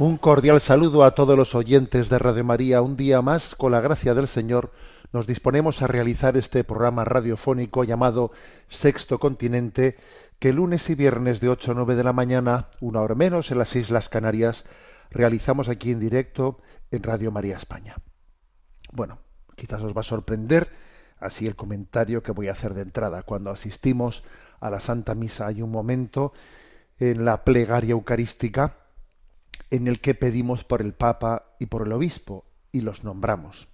[0.00, 2.82] Un cordial saludo a todos los oyentes de Radio María.
[2.82, 4.70] Un día más, con la gracia del Señor,
[5.12, 8.30] nos disponemos a realizar este programa radiofónico llamado
[8.68, 9.96] Sexto Continente,
[10.38, 13.58] que lunes y viernes de 8 a 9 de la mañana, una hora menos en
[13.58, 14.64] las Islas Canarias,
[15.10, 16.60] realizamos aquí en directo
[16.92, 17.96] en Radio María España.
[18.92, 19.18] Bueno,
[19.56, 20.68] quizás os va a sorprender
[21.18, 23.24] así el comentario que voy a hacer de entrada.
[23.24, 24.22] Cuando asistimos
[24.60, 26.32] a la Santa Misa hay un momento
[27.00, 28.76] en la plegaria eucarística
[29.70, 33.68] en el que pedimos por el Papa y por el Obispo y los nombramos.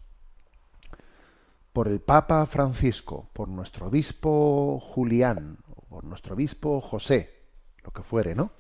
[1.72, 7.30] Por el Papa Francisco, por nuestro Obispo Julián, por nuestro Obispo José,
[7.84, 8.52] lo que fuere, ¿no?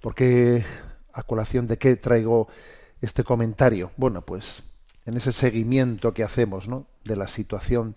[0.00, 0.64] Porque
[1.12, 2.48] a colación de qué traigo
[3.00, 3.90] este comentario.
[3.96, 4.62] Bueno, pues
[5.04, 6.86] en ese seguimiento que hacemos, ¿no?
[7.04, 7.96] De la situación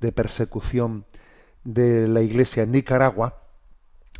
[0.00, 1.04] de persecución
[1.64, 3.42] de la Iglesia en Nicaragua,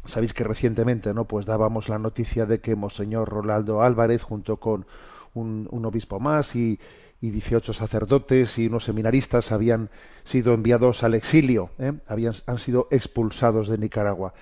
[0.04, 1.26] Sabéis que recientemente, ¿no?
[1.26, 4.86] Pues dábamos la noticia de que Monseñor Rolando Álvarez, junto con
[5.34, 6.80] un, obispo más y,
[7.20, 9.90] y, 18 sacerdotes y unos seminaristas, habían
[10.24, 11.92] sido enviados al exilio, ¿eh?
[12.06, 14.32] habían, han sido expulsados de Nicaragua.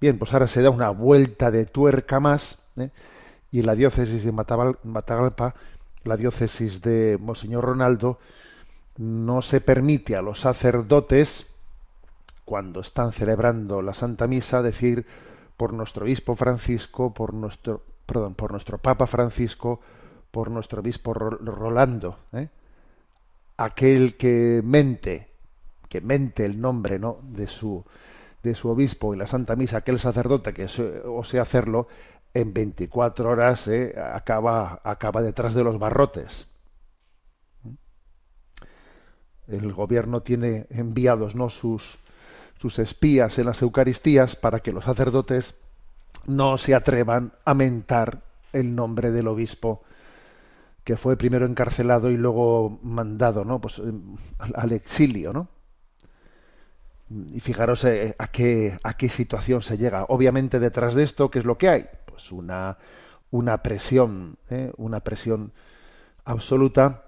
[0.00, 2.90] Bien, pues ahora se da una vuelta de tuerca más, ¿eh?
[3.50, 5.54] y en la diócesis de Matagalpa,
[6.04, 8.18] la diócesis de Monseñor Ronaldo,
[8.96, 11.46] no se permite a los sacerdotes
[12.48, 15.04] cuando están celebrando la Santa Misa, decir
[15.58, 19.80] por nuestro obispo Francisco, por nuestro, perdón, por nuestro Papa Francisco,
[20.30, 22.48] por nuestro obispo Rolando, ¿eh?
[23.58, 25.28] aquel que mente,
[25.90, 27.18] que mente el nombre, ¿no?
[27.22, 27.84] de su
[28.42, 30.64] de su obispo en la Santa Misa, aquel sacerdote que
[31.04, 31.86] ose hacerlo,
[32.32, 33.94] en 24 horas ¿eh?
[34.00, 36.48] acaba, acaba detrás de los barrotes.
[39.48, 41.98] El gobierno tiene enviados no sus
[42.58, 45.54] sus espías en las Eucaristías para que los sacerdotes
[46.26, 48.20] no se atrevan a mentar
[48.52, 49.82] el nombre del obispo
[50.84, 53.60] que fue primero encarcelado y luego mandado ¿no?
[53.60, 55.34] pues, em, al exilio.
[55.34, 55.48] ¿no?
[57.10, 60.04] Y fijaros eh, a qué, a qué situación se llega.
[60.04, 61.86] Obviamente detrás de esto, ¿qué es lo que hay?
[62.06, 62.78] Pues una,
[63.30, 64.72] una presión, ¿eh?
[64.78, 65.52] una presión
[66.24, 67.04] absoluta,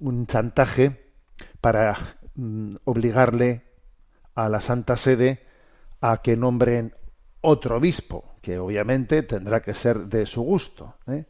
[0.00, 1.00] un chantaje
[1.62, 1.96] para
[2.34, 3.67] mm, obligarle
[4.38, 5.42] a la Santa Sede
[6.00, 6.94] a que nombren
[7.40, 11.24] otro obispo, que obviamente tendrá que ser de su gusto, ¿eh?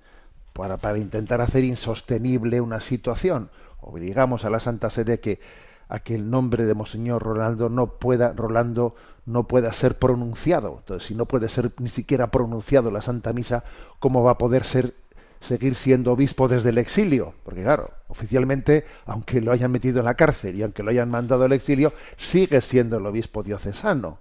[0.53, 3.49] para, para, intentar hacer insostenible una situación.
[3.81, 5.41] Obligamos a la Santa Sede que
[5.89, 10.77] a que el nombre de Monseñor Rolando no pueda, Rolando no pueda ser pronunciado.
[10.81, 13.65] Entonces, si no puede ser ni siquiera pronunciado la Santa Misa,
[14.01, 14.95] ¿cómo va a poder ser
[15.41, 20.15] seguir siendo obispo desde el exilio, porque claro, oficialmente, aunque lo hayan metido en la
[20.15, 24.19] cárcel y aunque lo hayan mandado al exilio, sigue siendo el obispo diocesano.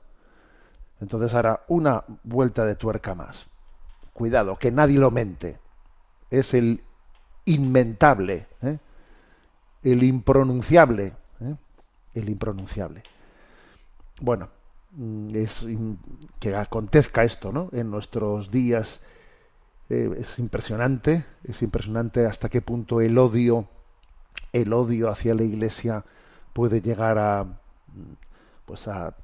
[1.02, 3.48] Entonces hará una vuelta de tuerca más.
[4.14, 5.60] Cuidado, que nadie lo mente.
[6.30, 6.82] Es el
[7.46, 8.78] inmentable, ¿eh?
[9.84, 11.56] el impronunciable, ¿eh?
[12.16, 13.04] el impronunciable.
[14.20, 14.50] Bueno,
[14.92, 15.66] mm, es
[16.40, 17.70] que acontezca esto, ¿no?
[17.72, 19.02] En nuestros días
[19.90, 23.68] eh, es impresionante, es impresionante hasta qué punto el odio,
[24.52, 26.04] el odio hacia la Iglesia
[26.54, 27.46] puede llegar a,
[28.66, 29.16] pues a,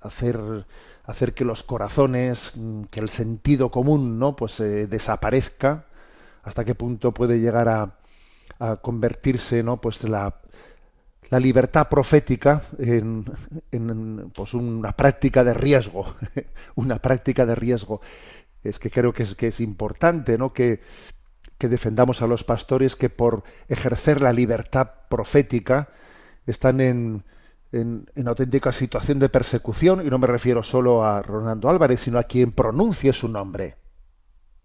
[0.00, 0.66] hacer,
[1.04, 2.52] hacer que los corazones,
[2.90, 4.34] que el sentido común, ¿no?
[4.36, 5.86] Pues eh, desaparezca.
[6.42, 7.94] Hasta qué punto puede llegar a,
[8.58, 9.80] a convertirse, ¿no?
[9.80, 10.34] Pues la,
[11.30, 13.24] la libertad profética en,
[13.70, 16.14] en pues una práctica de riesgo,
[16.74, 18.00] una práctica de riesgo
[18.64, 20.52] es que creo que es, que es importante ¿no?
[20.52, 20.80] que,
[21.58, 25.90] que defendamos a los pastores que por ejercer la libertad profética
[26.46, 27.24] están en,
[27.72, 32.18] en, en, auténtica situación de persecución, y no me refiero solo a Ronaldo Álvarez, sino
[32.18, 33.76] a quien pronuncie su nombre,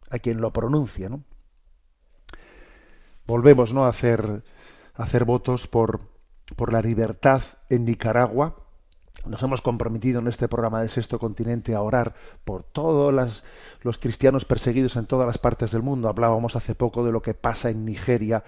[0.09, 1.09] a quien lo pronuncie.
[1.09, 1.23] ¿no?
[3.25, 3.85] Volvemos ¿no?
[3.85, 4.43] a, hacer,
[4.95, 6.01] a hacer votos por,
[6.55, 8.66] por la libertad en Nicaragua,
[9.25, 12.15] nos hemos comprometido en este programa de Sexto Continente a orar
[12.45, 13.41] por todos
[13.83, 16.09] los cristianos perseguidos en todas las partes del mundo.
[16.09, 18.43] Hablábamos hace poco de lo que pasa en Nigeria,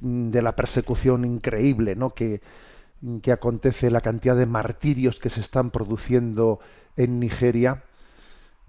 [0.00, 2.10] mm, de la persecución increíble ¿no?
[2.10, 2.40] que,
[3.22, 6.60] que acontece, la cantidad de martirios que se están produciendo
[6.96, 7.82] en Nigeria.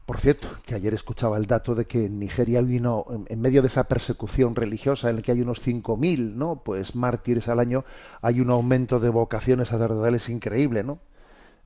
[0.05, 3.85] Por cierto, que ayer escuchaba el dato de que en Nigeria en medio de esa
[3.85, 6.61] persecución religiosa en la que hay unos 5.000 ¿no?
[6.63, 7.85] pues mártires al año,
[8.21, 10.99] hay un aumento de vocaciones sacerdotales increíble, ¿no?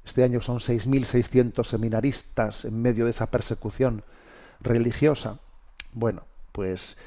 [0.09, 4.03] Este año son 6.600 seminaristas en medio de esa persecución
[4.59, 5.37] religiosa.
[5.93, 6.97] Bueno, pues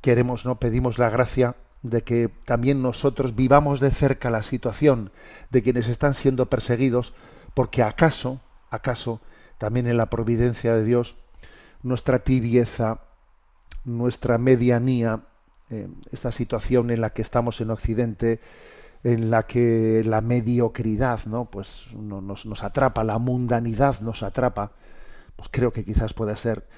[0.00, 5.12] queremos, no pedimos la gracia de que también nosotros vivamos de cerca la situación
[5.50, 7.14] de quienes están siendo perseguidos,
[7.54, 8.40] porque acaso,
[8.70, 9.20] acaso,
[9.58, 11.14] también en la providencia de Dios,
[11.84, 13.02] nuestra tibieza,
[13.84, 15.20] nuestra medianía,
[15.70, 18.40] eh, esta situación en la que estamos en Occidente,
[19.04, 24.72] en la que la mediocridad no pues nos, nos, atrapa la mundanidad nos atrapa
[25.36, 26.68] pues creo que quizás pueda ser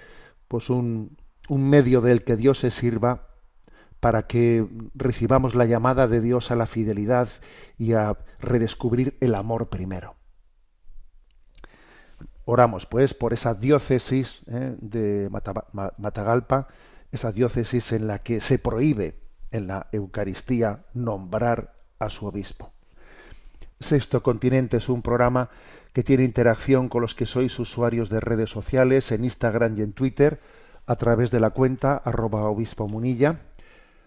[0.49, 1.17] pues un,
[1.49, 3.31] un medio del que Dios se sirva
[4.01, 7.29] para que recibamos la llamada de Dios a la fidelidad
[7.77, 10.17] y a redescubrir el amor primero.
[12.47, 14.75] Oramos pues por esa diócesis ¿eh?
[14.81, 15.29] de
[15.99, 16.69] Matagalpa,
[17.13, 19.21] esa diócesis en la que se prohíbe
[19.51, 22.73] en la Eucaristía nombrar a su obispo.
[23.79, 25.49] Sexto Continente es un programa
[25.93, 29.93] que tiene interacción con los que sois usuarios de redes sociales en Instagram y en
[29.93, 30.41] Twitter
[30.87, 33.41] a través de la cuenta arroba obispo munilla.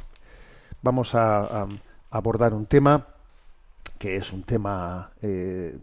[0.81, 1.67] vamos a
[2.11, 3.18] abordar un tema
[3.99, 5.79] que es un tema eh,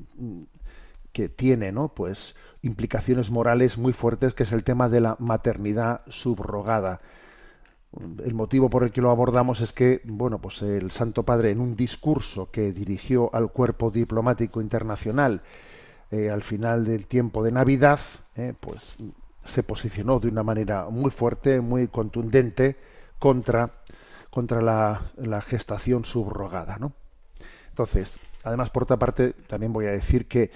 [1.12, 1.90] que tiene ¿no?
[1.90, 7.02] pues, implicaciones morales muy fuertes, que es el tema de la maternidad subrogada.
[8.26, 11.62] El motivo por el que lo abordamos es que, bueno, pues el Santo Padre, en
[11.62, 15.42] un discurso que dirigió al cuerpo diplomático internacional
[16.12, 18.00] eh, al final del tiempo de Navidad,
[18.36, 18.96] eh, pues
[19.46, 22.76] se posicionó de una manera muy fuerte, muy contundente
[23.20, 23.72] contra,
[24.30, 26.92] contra la, la gestación subrogada, ¿no?
[27.75, 30.50] Entonces, además, por otra parte, también voy a decir que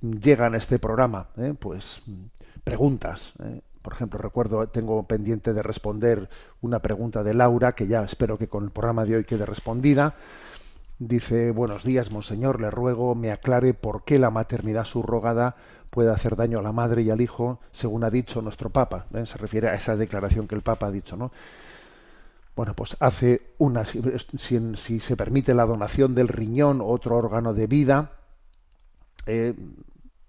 [0.00, 1.52] llegan a este programa, ¿eh?
[1.58, 2.00] pues
[2.64, 3.34] preguntas.
[3.44, 3.60] ¿eh?
[3.82, 6.30] Por ejemplo, recuerdo, tengo pendiente de responder
[6.62, 10.14] una pregunta de Laura, que ya espero que con el programa de hoy quede respondida.
[10.98, 15.56] Dice, buenos días, monseñor, le ruego me aclare por qué la maternidad subrogada
[15.90, 19.04] puede hacer daño a la madre y al hijo, según ha dicho nuestro Papa.
[19.12, 19.26] ¿eh?
[19.26, 21.32] Se refiere a esa declaración que el Papa ha dicho, ¿no?
[22.54, 27.66] Bueno, pues hace una, si, se permite la donación del riñón o otro órgano de
[27.66, 28.12] vida,
[29.26, 29.54] eh,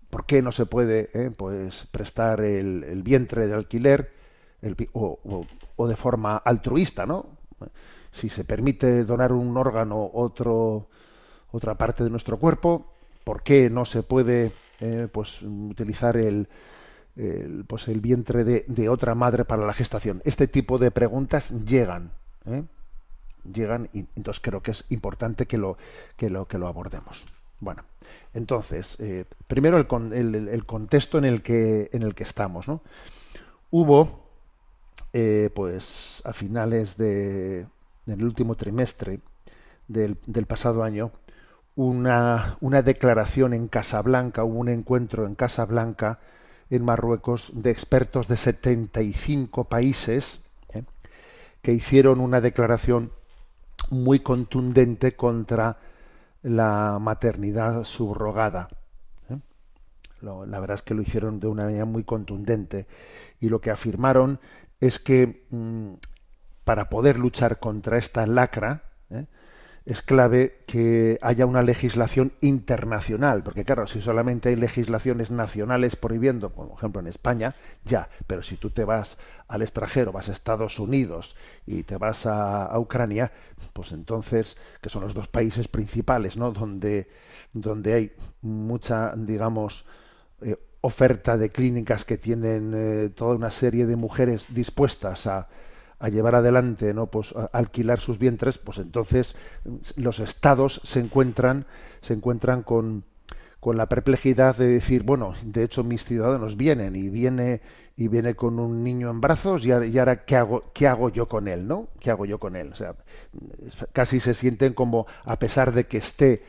[0.10, 4.14] ¿por qué no se puede eh, pues prestar el, vientre de alquiler
[4.94, 5.46] o,
[5.88, 7.26] de forma altruista, ¿no?
[8.12, 10.88] Si se permite donar un órgano, otro,
[11.52, 12.94] otra parte de nuestro cuerpo,
[13.24, 16.48] ¿por qué no se puede eh, pues utilizar el,
[17.16, 20.22] el, pues el vientre de, otra madre para la gestación.
[20.26, 22.12] Este tipo de preguntas llegan,
[22.46, 22.64] ¿eh?
[23.52, 25.78] llegan y entonces creo que es importante que lo
[26.18, 27.26] que lo que lo abordemos.
[27.60, 27.84] Bueno,
[28.34, 32.82] entonces eh, primero el, el, contexto en el que en el que estamos, ¿no?
[33.72, 34.24] Hubo
[35.14, 37.68] eh, pues a finales de
[38.06, 39.20] del último trimestre
[39.88, 41.12] del, del pasado año
[41.76, 46.20] una, una declaración en Casablanca, hubo un encuentro en Casablanca
[46.76, 50.42] en Marruecos de expertos de 75 países
[50.74, 50.84] ¿eh?
[51.62, 53.12] que hicieron una declaración
[53.92, 55.78] muy contundente contra
[56.42, 58.70] la maternidad subrogada.
[59.30, 59.38] ¿eh?
[60.22, 62.88] la verdad es que lo hicieron de una manera muy contundente
[63.40, 64.40] y lo que afirmaron
[64.80, 65.94] es que mm,
[66.64, 69.28] para poder luchar contra esta lacra, ¿eh?
[69.86, 76.52] Es clave que haya una legislación internacional, porque claro, si solamente hay legislaciones nacionales prohibiendo,
[76.52, 80.80] por ejemplo en España, ya, pero si tú te vas al extranjero, vas a Estados
[80.80, 81.36] Unidos
[81.66, 83.32] y te vas a, Ucrania,
[83.74, 86.52] pues entonces, que son los dos países principales, ¿no?
[86.52, 87.10] Donde,
[87.52, 88.12] donde hay
[88.42, 89.86] mucha, digamos,
[90.42, 95.50] eh, oferta de clínicas que tienen eh, toda una serie de mujeres dispuestas a,
[96.04, 97.08] a llevar adelante, ¿no?
[97.08, 99.38] Pues alquilar sus vientres, pues entonces
[99.96, 101.66] los estados se encuentran,
[102.02, 103.06] se encuentran con,
[103.62, 107.62] con la perplejidad de decir, bueno, de hecho mis ciudadanos vienen y viene
[107.96, 111.48] y viene con un niño en brazos y ahora, ¿qué hago qué hago yo con
[111.48, 111.88] él, ¿no?
[112.02, 112.74] ¿Qué hago yo con él?
[112.74, 112.96] O sea,
[113.94, 116.44] casi se sienten como a pesar de que esté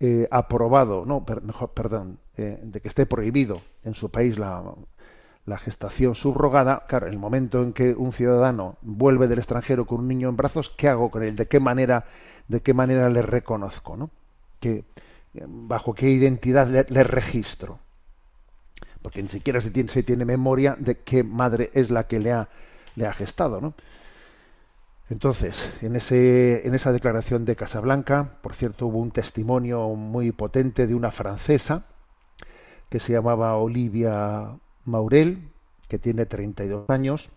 [0.00, 4.62] eh, aprobado, no, mejor, perdón, eh, de que esté prohibido en su país la,
[5.48, 10.00] la gestación subrogada, claro, en el momento en que un ciudadano vuelve del extranjero con
[10.00, 11.36] un niño en brazos, ¿qué hago con él?
[11.36, 12.04] ¿De qué manera,
[12.48, 14.10] de qué manera le reconozco, ¿no?
[15.46, 17.78] bajo qué identidad le, registro,
[19.02, 22.48] porque ni siquiera se tiene, tiene memoria de qué madre es la que le ha,
[23.12, 23.74] gestado, ¿no?
[25.10, 31.12] Entonces, en esa declaración de Casablanca, por cierto, hubo un testimonio muy potente de una
[31.12, 31.86] francesa
[32.90, 35.50] que se llamaba Olivia Maurel,
[35.88, 37.28] que tiene 32 años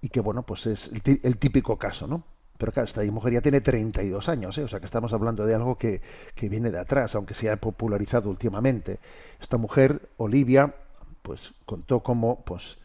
[0.00, 2.24] y que, bueno, pues es el típico caso, ¿no?
[2.56, 4.64] Pero claro, esta mujer ya tiene 32 años, ¿eh?
[4.64, 6.02] o sea que estamos hablando de algo que,
[6.34, 8.98] que, viene de atrás, aunque se ha popularizado últimamente.
[9.40, 10.74] Esta mujer, Olivia,
[11.22, 12.78] pues contó como, pues,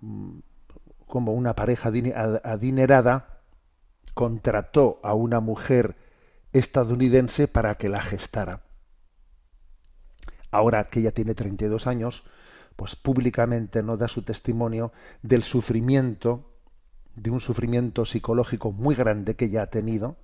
[0.00, 0.38] mm,
[1.06, 1.90] como una pareja
[2.44, 3.40] adinerada
[4.14, 5.96] contrató a una mujer
[6.52, 8.60] estadounidense para que la gestara.
[10.50, 12.24] Ahora que ella tiene 32 años,
[12.76, 14.92] pues públicamente no da su testimonio
[15.22, 16.46] del sufrimiento
[17.14, 20.16] de un sufrimiento psicológico muy grande que ella ha tenido,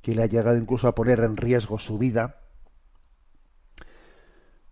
[0.00, 2.38] que le ha llegado incluso a poner en riesgo su vida,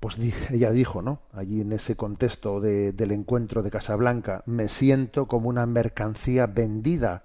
[0.01, 0.17] pues
[0.51, 1.21] ella dijo, ¿no?
[1.33, 7.25] Allí en ese contexto del encuentro de Casablanca, me siento como una mercancía vendida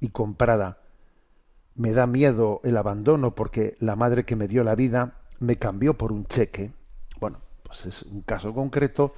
[0.00, 0.78] y comprada.
[1.74, 5.94] Me da miedo el abandono porque la madre que me dio la vida me cambió
[5.94, 6.72] por un cheque.
[7.20, 9.14] Bueno, pues es un caso concreto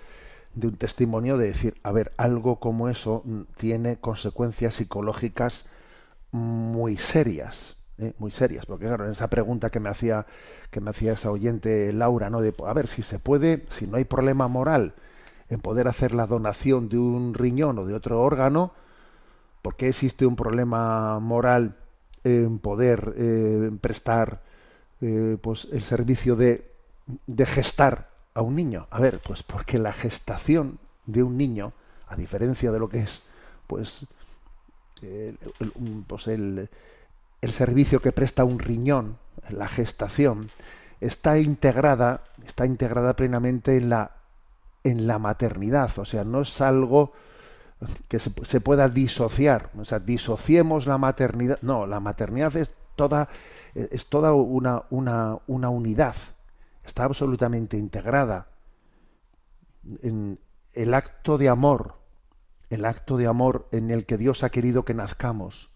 [0.55, 5.67] de un testimonio de decir, a ver, algo como eso mm, tiene consecuencias psicológicas
[6.33, 8.15] muy serias, ¿eh?
[8.19, 10.27] muy serias, porque claro, en esa pregunta que me hacía
[10.71, 12.41] que me hacía esa oyente Laura, ¿no?
[12.41, 14.95] De a ver si se puede, si no hay problema moral
[15.49, 18.73] en poder hacer la donación de un riñón o de otro órgano,
[19.63, 21.77] ¿por qué existe un problema moral
[22.25, 24.43] en poder eh, prestar
[25.01, 26.71] eh, pues el servicio de,
[27.27, 28.87] de gestar a un niño?
[28.91, 31.73] A ver, pues porque la gestación de un niño,
[32.09, 33.23] a diferencia de lo que es
[33.67, 34.07] pues
[35.03, 35.39] el,
[36.07, 36.69] pues el,
[37.41, 39.19] el servicio que presta un riñón,
[39.51, 40.51] la gestación,
[41.01, 44.13] está integrada, está integrada plenamente en la
[44.85, 47.13] en la maternidad, o sea, no es algo
[48.07, 53.29] que se, se, pueda disociar, o sea, disociemos la maternidad, no, la maternidad es toda
[53.77, 56.17] es toda una, una, una unidad,
[56.85, 58.49] está absolutamente integrada
[60.03, 60.39] en
[60.73, 61.95] el acto de amor,
[62.71, 65.71] el acto de amor en el que Dios ha querido que nazcamos.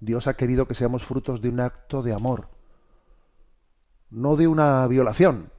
[0.00, 2.48] Dios ha querido que seamos frutos de un acto de amor,
[4.10, 5.50] no de una violación,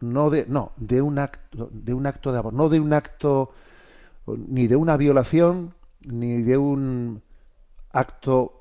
[0.00, 3.52] no de no, de un acto de un acto de amor, no de un acto
[4.26, 7.22] ni de una violación ni de un
[7.92, 8.59] acto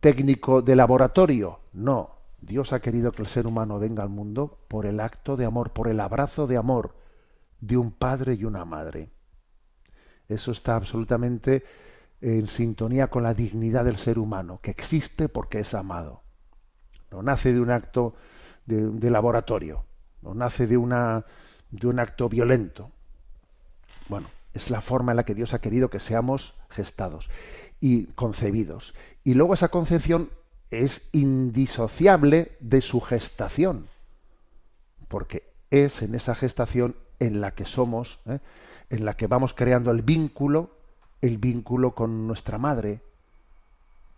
[0.00, 4.86] técnico de laboratorio, no, Dios ha querido que el ser humano venga al mundo por
[4.86, 6.94] el acto de amor, por el abrazo de amor
[7.60, 9.10] de un padre y una madre.
[10.28, 11.64] Eso está absolutamente
[12.20, 16.22] en sintonía con la dignidad del ser humano, que existe porque es amado.
[17.10, 18.14] No nace de un acto
[18.66, 19.84] de, laboratorio,
[20.22, 21.24] no nace de, una,
[21.70, 22.90] de un acto violento.
[24.08, 27.28] Bueno, es la forma en la que Dios ha querido que seamos gestados
[27.80, 28.94] y concebidos.
[29.24, 30.30] Y luego esa concepción
[30.70, 33.86] es indisociable de su gestación,
[35.08, 38.38] porque es en esa gestación en la que somos, ¿eh?
[38.90, 40.70] en la que vamos creando el vínculo,
[41.20, 43.00] el vínculo con nuestra madre,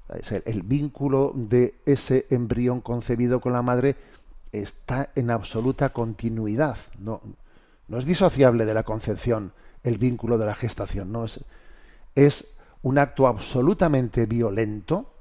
[0.09, 3.97] el, el vínculo de ese embrión concebido con la madre
[4.52, 7.23] está en absoluta continuidad, no,
[7.88, 9.52] no es disociable de la concepción
[9.83, 11.40] el vínculo de la gestación, no es,
[12.14, 12.47] es
[12.83, 15.12] un acto absolutamente violento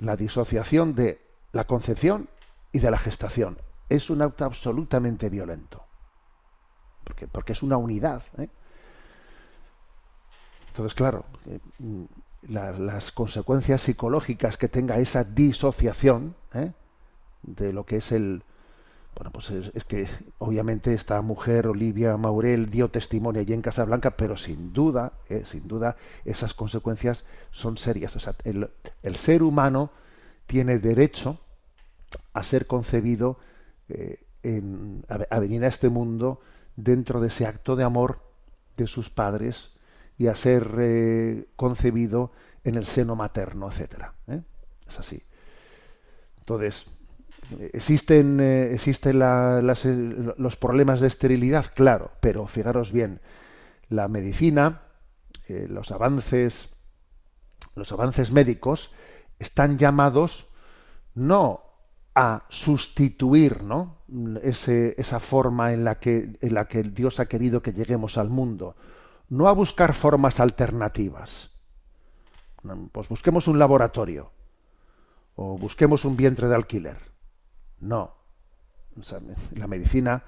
[0.00, 1.20] la disociación de
[1.52, 2.28] la concepción
[2.72, 3.58] y de la gestación.
[3.88, 5.84] Es un acto absolutamente violento.
[7.04, 8.22] Porque, porque es una unidad.
[8.38, 8.48] ¿eh?
[10.68, 12.04] Entonces, claro, eh, mm,
[12.48, 16.72] las consecuencias psicológicas que tenga esa disociación ¿eh?
[17.42, 18.42] de lo que es el,
[19.14, 24.36] bueno, pues es, que obviamente esta mujer, Olivia Maurel, dio testimonio allí en Casablanca, pero
[24.36, 28.14] sin duda, eh, sin duda, esas consecuencias son serias.
[28.16, 29.90] O sea, el, ser humano
[30.46, 31.38] tiene derecho
[32.32, 33.38] a ser concebido
[33.88, 34.20] eh,
[35.08, 36.40] a, venir a este mundo
[36.76, 38.20] dentro de ese acto de amor
[38.76, 39.70] de sus padres
[40.16, 42.32] y a ser eh, concebido
[42.64, 44.14] en el seno materno, etcétera.
[44.88, 45.22] Es así.
[46.38, 46.86] Entonces,
[47.72, 53.20] existen, eh, existen los problemas de esterilidad, claro, pero fijaros bien,
[53.88, 54.82] la medicina,
[55.48, 56.68] los avances,
[57.74, 58.92] los avances médicos
[59.40, 60.46] están llamados
[61.14, 61.62] no
[62.14, 63.98] a sustituir ¿no?
[64.42, 68.76] esa forma en la, que, en la que Dios ha querido que lleguemos al mundo,
[69.28, 71.50] no a buscar formas alternativas.
[72.92, 74.30] Pues busquemos un laboratorio
[75.36, 77.09] o busquemos un vientre de alquiler.
[77.80, 78.12] No.
[79.54, 80.24] la medicina,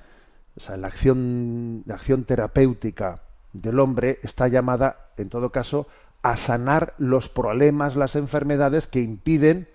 [0.77, 5.87] la, acción, la acción terapéutica del hombre está llamada, en todo caso,
[6.23, 9.69] a sanar los problemas, las enfermedades que impiden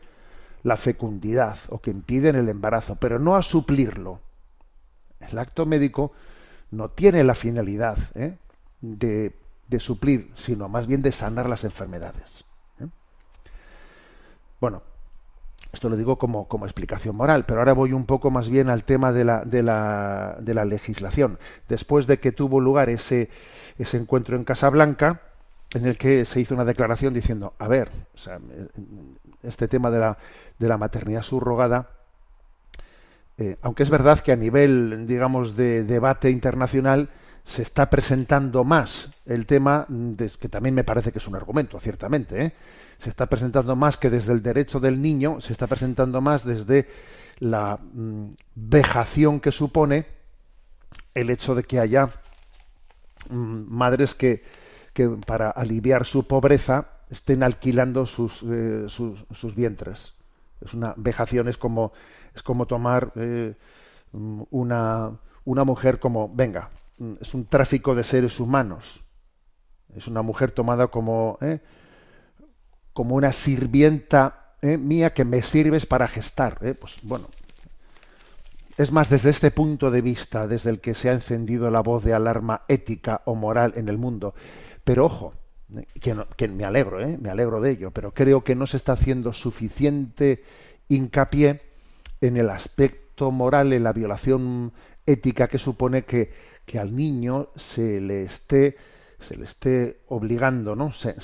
[0.63, 4.19] la fecundidad o que impiden el embarazo, pero no a suplirlo.
[5.19, 6.11] El acto médico
[6.71, 8.37] no tiene la finalidad ¿eh?
[8.81, 9.33] de,
[9.79, 12.45] suplir, sino más bien de sanar las enfermedades.
[12.79, 12.87] ¿eh?
[14.59, 14.81] Bueno,
[15.71, 18.83] esto lo digo como, como, explicación moral, pero ahora voy un poco más bien al
[18.83, 21.39] tema de la, de la, de la legislación.
[21.67, 23.29] Después de que tuvo lugar ese,
[23.77, 25.21] ese encuentro en Casablanca,
[25.73, 27.91] en el que se hizo una declaración diciendo, a ver,
[29.43, 30.17] este tema de la,
[30.57, 31.89] de la maternidad subrogada,
[33.37, 37.09] eh, aunque es verdad que a nivel, digamos, de debate internacional
[37.47, 39.87] se está presentando más el tema,
[40.17, 42.53] que también me parece que es un argumento, ciertamente, ¿eh?
[42.97, 46.89] se está presentando más que desde el derecho del niño, se está presentando más desde
[47.39, 50.05] la mm, vejación que supone
[51.13, 52.09] el hecho de que haya
[53.29, 54.43] mm, madres que,
[54.91, 60.15] que para aliviar su pobreza estén alquilando sus, eh, sus, sus, vientres.
[60.59, 61.93] Es una vejación, es como,
[62.35, 63.55] es como tomar eh,
[64.11, 65.11] una,
[65.45, 66.71] una mujer como, venga,
[67.21, 69.01] es un tráfico de seres humanos.
[69.95, 71.59] Es una mujer tomada como, eh,
[72.93, 76.59] como una sirvienta mía que me sirves para gestar.
[76.79, 77.27] Pues bueno,
[78.77, 82.03] es más desde este punto de vista desde el que se ha encendido la voz
[82.03, 84.35] de alarma ética o moral en el mundo.
[84.83, 85.33] Pero ojo,
[85.99, 87.17] que, me alegro, ¿eh?
[87.19, 90.43] me alegro de ello, pero creo que no se está haciendo suficiente
[90.87, 91.61] hincapié
[92.21, 94.71] en el aspecto moral, en la violación
[95.07, 96.31] ética que supone que,
[96.67, 98.77] que al niño se le esté
[99.19, 100.91] se le esté obligando, ¿no?
[100.91, 101.15] Se,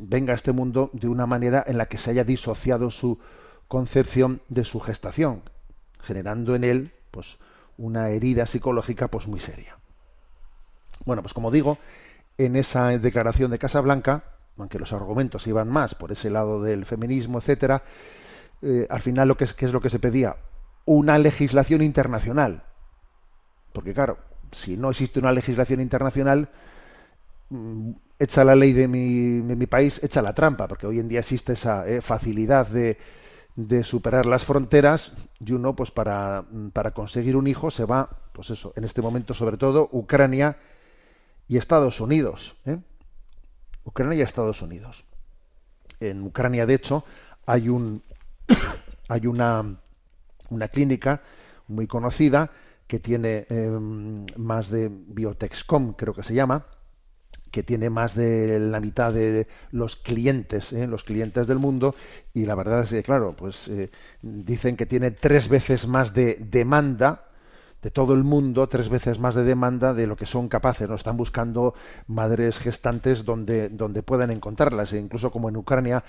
[0.00, 3.20] venga a este mundo de una manera en la que se haya disociado su
[3.68, 5.42] concepción de su gestación,
[6.02, 7.38] generando en él, pues,
[7.76, 9.78] una herida psicológica, pues, muy seria.
[11.04, 11.78] Bueno, pues como digo,
[12.38, 14.24] en esa declaración de Casablanca,
[14.56, 17.84] aunque los argumentos iban más por ese lado del feminismo, etcétera,
[18.62, 20.38] eh, al final lo que es, ¿qué es lo que se pedía?
[20.86, 22.64] Una legislación internacional.
[23.72, 24.18] Porque claro,
[24.52, 26.48] si no existe una legislación internacional,
[27.50, 31.08] mm, echa la ley de mi, de mi, país, echa la trampa, porque hoy en
[31.08, 32.98] día existe esa eh, facilidad de,
[33.54, 38.50] de, superar las fronteras y uno, pues para, para conseguir un hijo se va, pues
[38.50, 40.56] eso, en este momento sobre todo Ucrania
[41.46, 42.56] y Estados Unidos.
[42.66, 42.78] ¿eh?
[43.84, 45.04] Ucrania y Estados Unidos.
[46.00, 47.04] En Ucrania, de hecho,
[47.46, 48.02] hay un
[49.08, 49.76] hay una,
[50.50, 51.22] una clínica
[51.66, 52.50] muy conocida
[52.88, 56.66] que tiene em, más de Biotexcom, creo que se llama,
[57.52, 60.86] que tiene más de la mitad de los clientes, ¿eh?
[60.86, 61.94] los clientes del mundo,
[62.34, 63.90] y la verdad es que, claro, pues eh,
[64.22, 67.28] dicen que tiene tres veces más de demanda
[67.82, 70.88] de todo el mundo tres veces más de demanda de lo que son capaces.
[70.88, 70.96] ¿no?
[70.96, 71.74] Están buscando
[72.06, 74.92] madres gestantes donde, donde puedan encontrarlas.
[74.92, 76.02] E incluso como en Ucrania,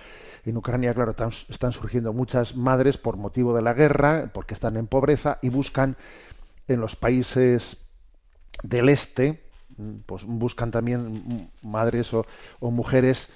[0.45, 1.15] en Ucrania, claro,
[1.49, 5.95] están, surgiendo muchas madres por motivo de la guerra, porque están en pobreza y buscan
[6.69, 7.77] en los países
[8.63, 9.41] del este,
[10.05, 12.25] pues buscan también madres o,
[12.61, 13.29] mujeres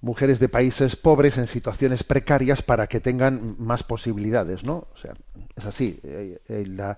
[0.00, 4.86] mujeres de países pobres en situaciones precarias para que tengan más posibilidades, ¿no?
[4.94, 5.12] O sea,
[5.56, 5.98] es así.
[6.04, 6.94] Eh, eh,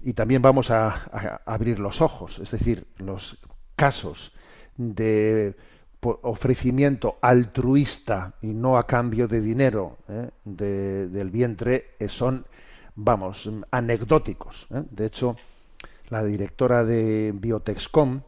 [0.00, 3.38] y también vamos a, abrir los ojos, es decir, los
[3.74, 4.32] casos
[4.76, 5.54] de
[6.00, 10.30] ofrecimiento altruista y no a cambio de dinero ¿eh?
[10.44, 12.46] del vientre son,
[12.96, 14.66] vamos, anecdóticos.
[14.70, 14.82] ¿eh?
[14.90, 15.36] De hecho,
[16.08, 18.22] la directora de Biotexcom,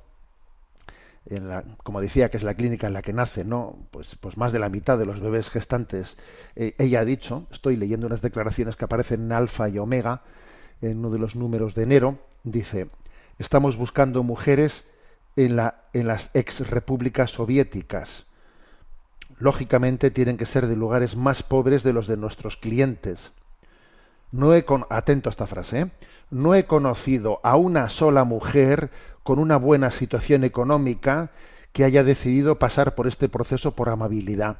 [1.26, 3.76] en la, como decía, que es la clínica en la que nace, ¿no?
[3.90, 6.16] Pues, pues más de la mitad de los bebés gestantes,
[6.56, 10.22] ella ha dicho, estoy leyendo unas declaraciones que aparecen en Alfa y Omega,
[10.80, 12.88] en uno de los números de enero, dice,
[13.38, 14.84] estamos buscando mujeres
[15.36, 18.26] en, la, en las ex repúblicas soviéticas.
[19.38, 23.32] Lógicamente tienen que ser de lugares más pobres de los de nuestros clientes.
[24.32, 24.86] No he con...
[24.90, 25.90] atento a esta frase, ¿eh?
[26.30, 28.90] no he conocido a una sola mujer
[29.22, 31.30] con una buena situación económica
[31.72, 34.58] que haya decidido pasar por este proceso por amabilidad.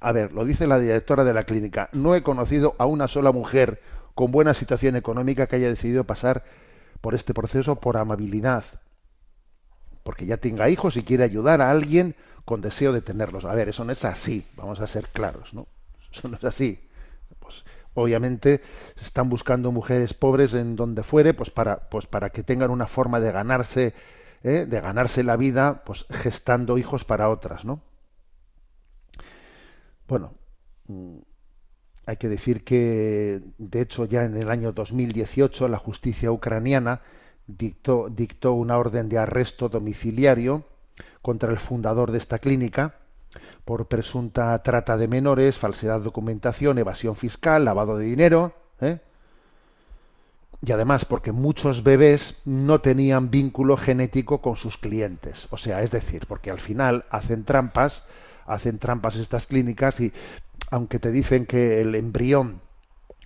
[0.00, 3.32] A ver, lo dice la directora de la clínica, no he conocido a una sola
[3.32, 3.80] mujer
[4.14, 6.44] con buena situación económica que haya decidido pasar
[7.00, 8.64] por este proceso por amabilidad.
[10.02, 13.44] Porque ya tenga hijos y quiere ayudar a alguien con deseo de tenerlos.
[13.44, 15.66] A ver, eso no es así, vamos a ser claros, ¿no?
[16.12, 16.85] Eso no es así.
[17.96, 18.60] Obviamente
[18.94, 22.86] se están buscando mujeres pobres en donde fuere, pues para, pues para que tengan una
[22.86, 23.94] forma de ganarse,
[24.44, 24.66] ¿eh?
[24.68, 27.80] de ganarse la vida, pues gestando hijos para otras, ¿no?
[30.06, 30.34] Bueno,
[30.88, 31.16] mm,
[32.04, 37.00] hay que decir que, de hecho, ya en el año 2018 la justicia ucraniana
[37.46, 40.64] dictó, dictó una orden de arresto domiciliario
[41.22, 43.05] contra el fundador de esta clínica
[43.66, 48.54] por presunta trata de menores, falsedad de documentación, evasión fiscal, lavado de dinero.
[48.80, 49.00] ¿eh?
[50.64, 55.48] Y además porque muchos bebés no tenían vínculo genético con sus clientes.
[55.50, 58.04] O sea, es decir, porque al final hacen trampas,
[58.46, 60.12] hacen trampas estas clínicas y
[60.70, 62.60] aunque te dicen que el embrión,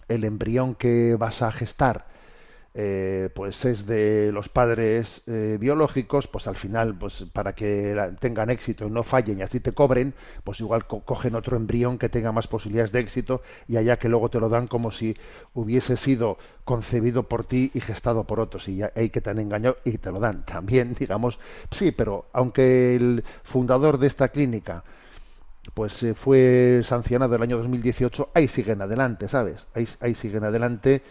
[0.09, 2.07] el embrión que vas a gestar,
[2.73, 8.49] eh, pues es de los padres eh, biológicos, pues al final, pues para que tengan
[8.49, 12.31] éxito y no fallen y así te cobren, pues igual cogen otro embrión que tenga
[12.31, 15.15] más posibilidades de éxito y allá que luego te lo dan como si
[15.53, 19.41] hubiese sido concebido por ti y gestado por otros y ya hay que te han
[19.41, 20.45] engañado y te lo dan.
[20.47, 21.41] También, digamos,
[21.73, 24.85] sí, pero aunque el fundador de esta clínica
[25.75, 29.67] pues eh, fue sancionado el año 2018, ahí siguen adelante, ¿sabes?
[29.75, 31.03] Ahí, ahí siguen adelante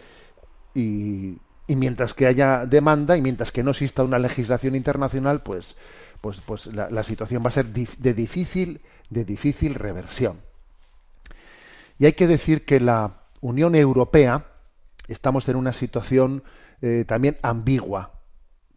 [0.74, 1.38] y,
[1.70, 5.76] y mientras que haya demanda y mientras que no exista una legislación internacional, pues,
[6.20, 10.40] pues, pues la, situación va a ser de difícil, de difícil reversión.
[12.00, 14.46] Y hay que decir que la Unión Europea
[15.06, 16.42] estamos en una situación
[16.82, 18.14] eh, también ambigua,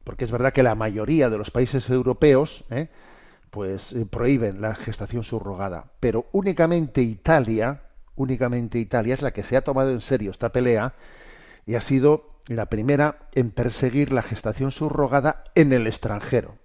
[0.04, 2.90] porque es verdad que la mayoría de los países europeos eh,
[3.50, 7.82] pues eh, prohíben la gestación subrogada, pero únicamente Italia,
[8.16, 10.94] únicamente Italia es la que se ha tomado en serio esta pelea
[11.66, 16.58] y ha sido la primera en perseguir la gestación subrogada en el extranjero.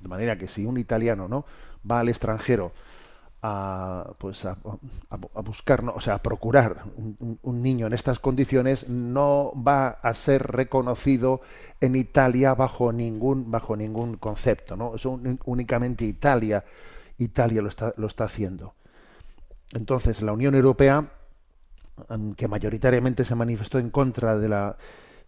[0.00, 1.44] De manera que si un italiano no
[1.88, 2.72] va al extranjero
[3.42, 4.56] a, pues a,
[5.42, 11.40] buscar, o sea, a procurar un, niño en estas condiciones, no va a ser reconocido
[11.80, 14.94] en Italia bajo ningún, bajo ningún concepto, ¿no?
[14.96, 16.64] Eso únicamente Italia,
[17.18, 18.74] Italia lo está, lo está haciendo.
[19.72, 21.17] Entonces, la Unión Europea
[22.36, 24.76] que mayoritariamente se manifestó en contra de la,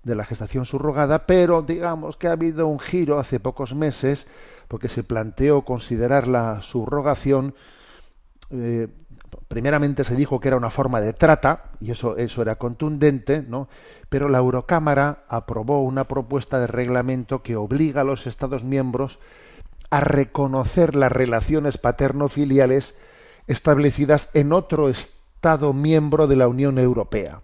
[0.03, 4.27] de la gestación subrogada, pero digamos que ha habido un giro hace pocos meses
[4.69, 7.55] porque se planteó considerar la subrogación
[8.51, 8.89] eh,
[9.49, 13.69] primeramente se dijo que era una forma de trata y eso eso era contundente no
[14.09, 19.21] pero la Eurocámara aprobó una propuesta de reglamento que obliga a los estados miembros
[19.91, 22.97] a reconocer las relaciones paterno-filiales
[23.47, 27.41] establecidas en otro estado Estado miembro de la Unión Europea.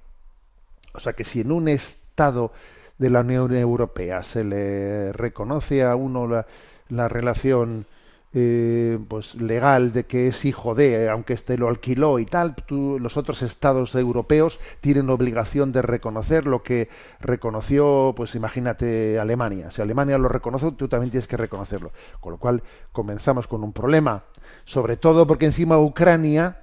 [0.92, 2.52] O sea que si en un Estado
[2.98, 6.44] de la Unión Europea se le reconoce a uno
[6.90, 7.86] la, relación
[8.34, 13.16] eh, pues legal de que es hijo de, aunque este lo alquiló y tal, los
[13.16, 19.70] otros estados europeos tienen obligación de reconocer lo que reconoció, pues imagínate Alemania.
[19.70, 21.92] Si Alemania lo reconoce, tú también tienes que reconocerlo.
[22.20, 24.24] Con lo cual comenzamos con un problema,
[24.66, 26.58] sobre todo porque encima Ucrania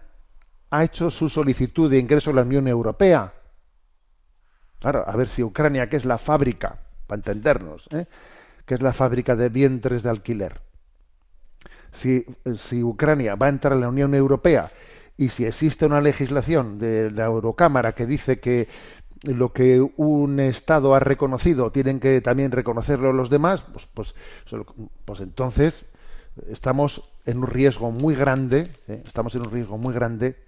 [0.74, 3.32] ha hecho su solicitud de ingreso a la Unión Europea.
[4.80, 8.08] Claro, a ver si Ucrania, que es la fábrica, para entendernos, ¿eh?
[8.66, 10.62] que es la fábrica de vientres de alquiler,
[11.92, 12.26] si,
[12.58, 14.72] si Ucrania va a entrar a la Unión Europea
[15.16, 18.68] y si existe una legislación de la Eurocámara que dice que
[19.22, 24.16] lo que un Estado ha reconocido tienen que también reconocerlo los demás, pues, pues,
[25.06, 25.86] pues entonces
[26.50, 29.04] estamos en un riesgo muy grande, ¿eh?
[29.06, 30.42] estamos en un riesgo muy grande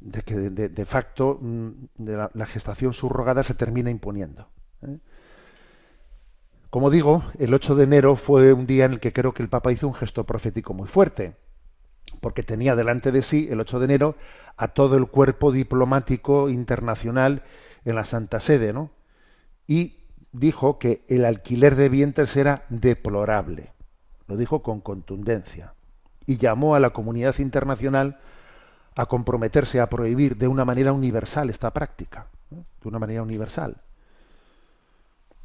[0.00, 4.48] de que de, facto mm, la, gestación subrogada se termina imponiendo.
[4.82, 4.98] ¿eh?
[6.70, 9.48] Como digo, el 8 de enero fue un día en el que creo que el
[9.48, 11.36] Papa hizo un gesto profético muy fuerte,
[12.20, 14.16] porque tenía delante de sí, el 8 de enero,
[14.56, 17.42] a todo el cuerpo diplomático internacional
[17.84, 18.90] en la Santa Sede, ¿no?
[19.66, 23.72] Y dijo que el alquiler de vientres era deplorable.
[24.26, 25.74] Lo dijo con contundencia.
[26.26, 28.20] Y llamó a la comunidad internacional
[28.98, 33.76] a comprometerse a prohibir de una manera universal esta práctica, de una manera universal.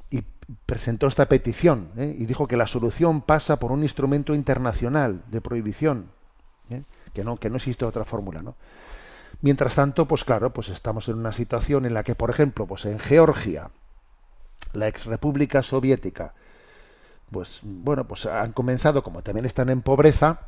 [0.10, 0.26] Y
[0.66, 2.16] presentó esta petición ¿eh?
[2.18, 6.10] y dijo que la solución pasa por un instrumento internacional de prohibición,
[6.72, 6.82] ¿eh?
[7.14, 8.56] que no que no existe otra fórmula, ¿no?
[9.42, 12.86] Mientras tanto, pues claro, pues estamos en una situación en la que, por ejemplo, pues
[12.86, 13.70] en Georgia,
[14.74, 16.34] la ex República Soviética,
[17.30, 20.40] pues bueno, pues han comenzado, como también están en pobreza,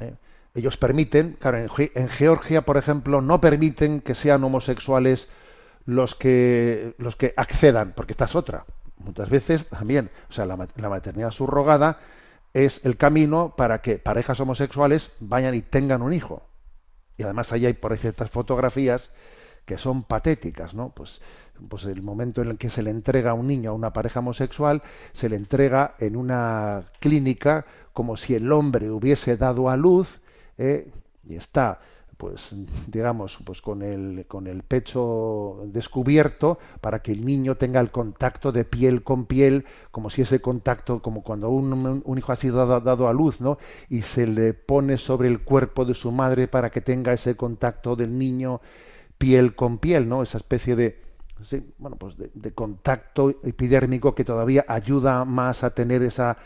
[0.00, 0.16] ¿eh?
[0.56, 5.28] Ellos permiten, claro, en, Georgia, por ejemplo, no permiten que sean homosexuales
[5.84, 8.64] los que los que accedan, porque esta es otra.
[8.96, 12.00] Muchas veces también, o sea, la, maternidad subrogada
[12.54, 16.48] es el camino para que parejas homosexuales vayan y tengan un hijo.
[17.18, 19.10] Y además ahí hay por ciertas fotografías
[19.66, 20.88] que son patéticas, ¿no?
[20.88, 21.20] Pues
[21.68, 24.20] pues el momento en el que se le entrega a un niño a una pareja
[24.20, 24.82] homosexual,
[25.14, 27.64] se le entrega en una clínica
[27.94, 30.20] como si el hombre hubiese dado a luz
[30.58, 30.90] ¿eh?
[31.28, 31.80] y está
[32.16, 32.54] pues
[32.86, 38.52] digamos pues con el con el pecho descubierto para que el niño tenga el contacto
[38.52, 42.80] de piel con piel como si ese contacto como cuando un, un hijo ha sido
[42.80, 43.58] dado, a luz no
[43.90, 47.96] y se le pone sobre el cuerpo de su madre para que tenga ese contacto
[47.96, 48.62] del niño
[49.18, 51.06] piel con piel no esa especie de
[51.44, 56.36] sí, bueno, pues de, contacto epidérmico que todavía ayuda más a tener esa,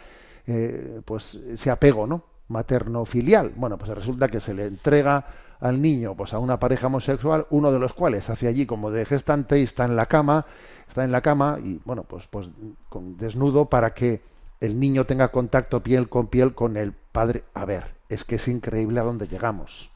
[0.47, 2.25] eh, pues ese apego, ¿no?
[2.51, 3.53] Materno filial.
[3.57, 5.27] Bueno, pues resulta que se le entrega
[5.61, 9.05] al niño pues a una pareja homosexual, uno de los cuales hace allí como de
[9.05, 10.47] gestante y está en la cama,
[10.89, 12.49] está en la cama y bueno, pues pues
[12.89, 14.23] con desnudo para que
[14.61, 17.45] el niño tenga contacto piel con piel con el padre.
[17.55, 19.91] A ver, es que es increíble a dónde llegamos.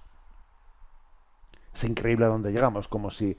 [1.74, 3.36] Es increíble a dónde llegamos, como si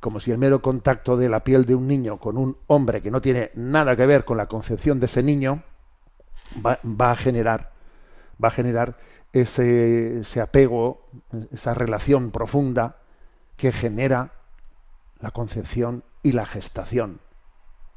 [0.00, 3.10] como si el mero contacto de la piel de un niño con un hombre que
[3.10, 5.62] no tiene nada que ver con la concepción de ese niño
[6.64, 7.72] va, a generar
[8.42, 8.96] va a generar
[9.32, 11.06] ese, apego,
[11.52, 12.96] esa relación profunda
[13.56, 14.32] que genera
[15.20, 17.20] la concepción y la gestación.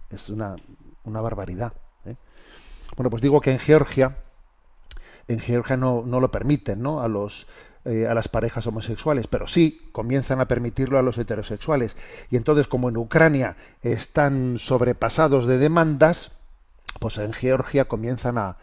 [0.10, 0.56] Es una,
[1.04, 1.74] una barbaridad.
[2.06, 2.16] ¿eh?
[2.96, 4.18] Bueno, pues digo que en Georgia,
[5.28, 7.02] en Georgia no, no lo permiten, ¿no?
[7.02, 7.48] A los
[7.86, 11.98] eh, a las parejas homosexuales, pero sí comienzan a permitirlo a los heterosexuales.
[12.32, 16.32] Y entonces, como en Ucrania están sobrepasados de demandas,
[17.02, 18.56] pues en Georgia comienzan a,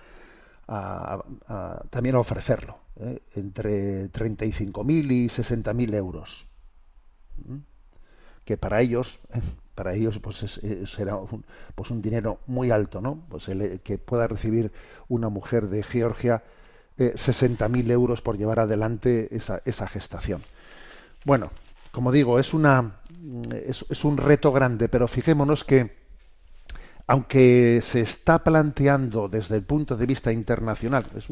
[1.90, 3.20] también a ofrecerlo, ¿eh?
[3.34, 6.46] entre 35.000 y 60.000 euros.
[8.44, 9.18] Que para ellos,
[9.74, 13.22] para ellos pues será un, pues un dinero muy alto, ¿no?
[13.28, 14.70] Pues el, que pueda recibir
[15.08, 16.42] una mujer de Georgia
[16.98, 20.42] eh, 60.000 euros por llevar adelante esa, esa, gestación.
[21.24, 21.50] Bueno,
[21.90, 23.00] como digo, es, una,
[23.66, 25.99] es, un reto grande, pero fijémonos que
[27.10, 31.26] aunque se está planteando desde el punto de vista internacional, es,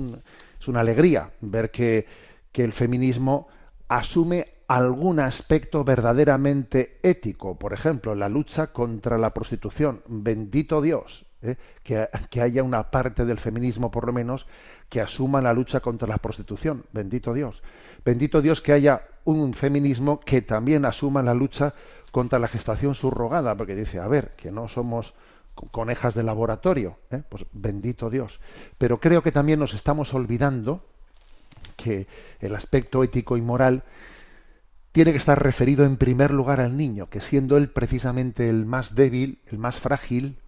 [0.61, 2.05] es una alegría ver que,
[2.51, 3.47] que el feminismo
[3.87, 10.03] asume algún aspecto verdaderamente ético, por ejemplo, la lucha contra la prostitución.
[10.09, 11.55] Bendito Dios, ¿eh?
[11.85, 14.49] que, que, haya una parte del feminismo, por lo menos,
[14.89, 16.87] que asuma la lucha contra la prostitución.
[16.93, 17.63] Bendito Dios.
[18.05, 21.73] Bendito Dios que haya un feminismo que también asuma la lucha
[22.11, 25.15] contra la gestación subrogada, porque dice, a ver, que no somos
[25.71, 27.23] conejas de laboratorio, ¿eh?
[27.29, 28.41] pues bendito Dios.
[28.79, 30.85] Pero creo que también nos estamos olvidando
[31.77, 32.07] que
[32.41, 33.83] el aspecto ético y moral
[34.93, 38.95] tiene que estar referido en primer lugar al niño, que siendo él precisamente el más
[38.95, 40.39] débil, el más frágil,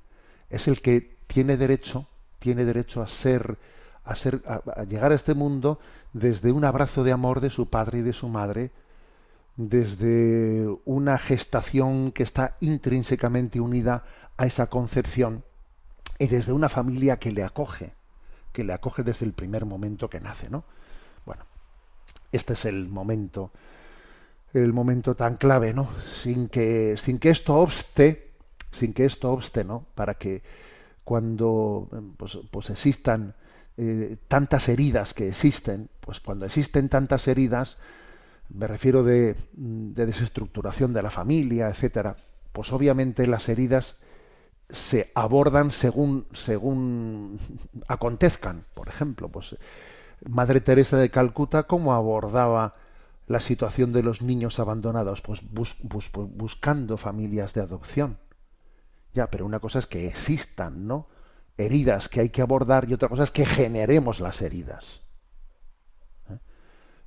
[0.49, 2.07] es el que tiene derecho,
[2.39, 3.59] tiene derecho a ser
[4.05, 5.79] a, ser, a, llegar a este mundo
[6.13, 8.71] desde un abrazo de amor de su padre y de su madre,
[9.57, 14.05] desde una gestación que está intrínsecamente unida
[14.37, 15.45] a esa concepción
[16.19, 17.93] y desde una familia que le acoge,
[18.53, 20.65] que le acoge desde el primer momento que nace, ¿no?
[21.25, 21.45] Bueno,
[22.33, 23.51] este es el momento,
[24.53, 25.89] el momento tan clave, ¿no?
[26.23, 28.33] Sin que, sin que esto obste,
[28.71, 29.87] sin que esto obste, ¿no?
[29.95, 30.43] Para que
[31.05, 33.35] cuando pues, pues existan
[33.77, 37.79] eh, tantas heridas que existen, pues cuando existen tantas heridas,
[38.53, 42.17] me refiero de, de desestructuración de la familia, etcétera,
[42.53, 44.01] pues obviamente las heridas
[44.71, 47.39] se abordan según según
[47.89, 48.65] acontezcan.
[48.75, 49.57] Por ejemplo, pues
[50.29, 52.75] Madre Teresa de Calcuta cómo abordaba
[53.27, 58.19] la situación de los niños abandonados, pues buscando familias de adopción.
[59.15, 61.07] Ya, pero una cosa es que existan, ¿no?
[61.61, 65.01] heridas que hay que abordar y otra cosa es que generemos las heridas.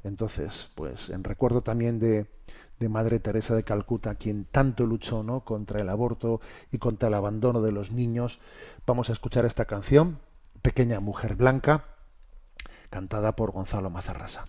[0.04, 2.28] Entonces, pues en recuerdo también de,
[2.80, 5.42] de, Madre Teresa de Calcuta, quien tanto luchó ¿no?
[5.42, 8.40] contra el aborto y contra el abandono de los niños,
[8.86, 10.20] vamos a escuchar esta canción,
[10.62, 11.86] Pequeña Mujer Blanca,
[12.90, 14.46] cantada por Gonzalo Mazarrasa.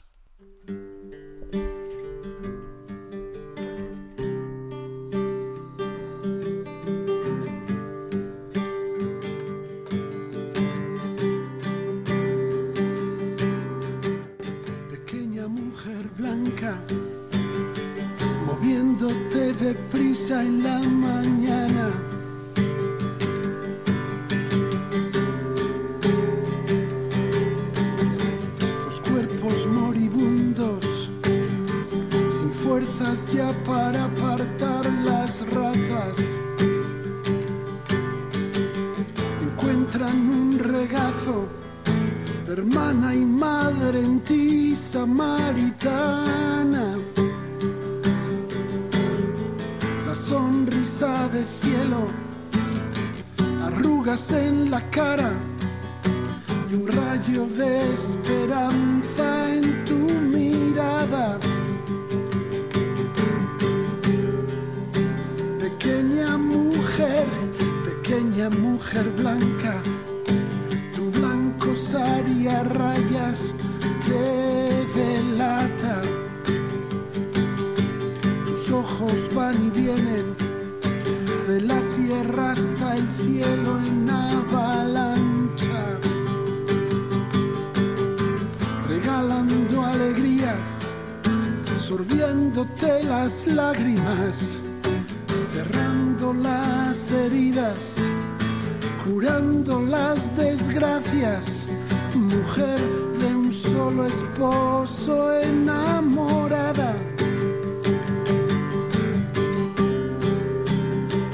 [102.14, 102.80] Mujer
[103.18, 106.94] de un solo esposo enamorada.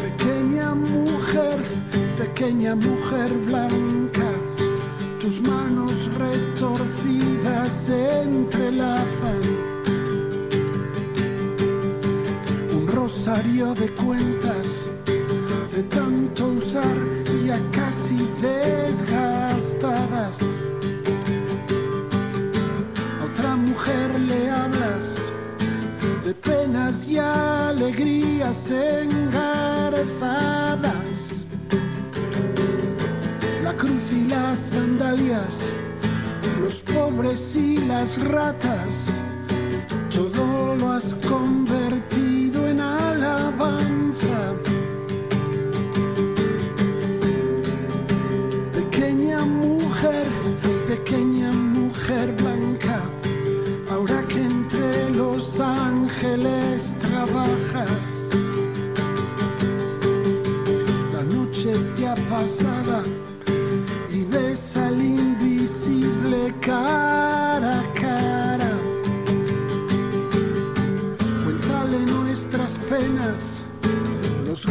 [0.01, 1.59] Pequeña mujer,
[2.19, 4.31] pequeña mujer blanca,
[5.21, 9.43] tus manos retorcidas se entrelazan.
[12.77, 14.87] Un rosario de cuentas
[15.75, 16.97] de tanto usar
[17.47, 18.17] ya casi
[19.81, 20.39] desgastadas.
[24.19, 25.17] le hablas
[26.25, 30.05] de penas y alegrías engarzadas.
[33.63, 35.59] La cruz y las sandalias,
[36.61, 39.07] los pobres y las ratas,
[40.15, 42.00] todo lo has convertido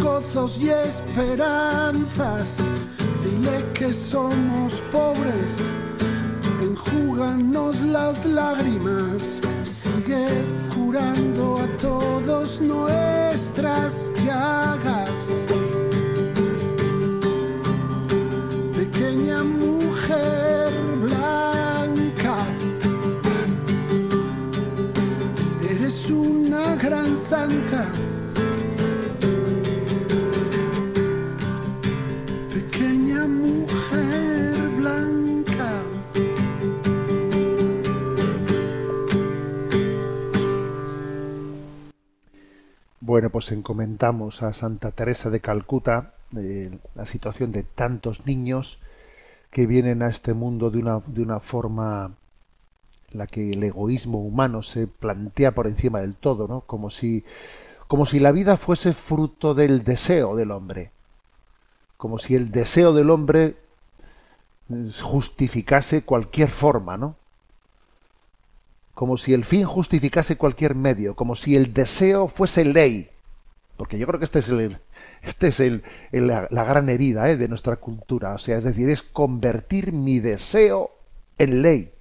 [0.01, 2.57] gozos y esperanzas.
[3.23, 5.57] Dile que somos pobres,
[6.61, 9.41] enjúganos las lágrimas
[10.73, 15.45] curando a todos nuestras llagas.
[18.73, 22.37] Pequeña mujer blanca,
[25.69, 27.98] eres una gran santa.
[43.19, 48.79] Bueno, pues encomendamos a Santa Teresa de Calcuta la situación de tantos niños
[49.51, 52.13] que vienen a este mundo de una, de una forma
[53.11, 56.61] en la que el egoísmo humano se plantea por encima del todo, ¿no?
[56.61, 57.25] Como si,
[57.89, 60.91] como si la vida fuese fruto del deseo del hombre,
[61.97, 63.57] como si el deseo del hombre
[65.03, 67.17] justificase cualquier forma, ¿no?
[68.99, 73.09] Como si el fin justificase cualquier medio, como si el deseo fuese ley.
[73.77, 74.77] Porque yo creo que este es el,
[75.21, 77.37] este es el, la, gran herida ¿eh?
[77.37, 78.33] de nuestra cultura.
[78.33, 80.91] O sea, es decir, es convertir mi deseo
[81.37, 81.93] en ley.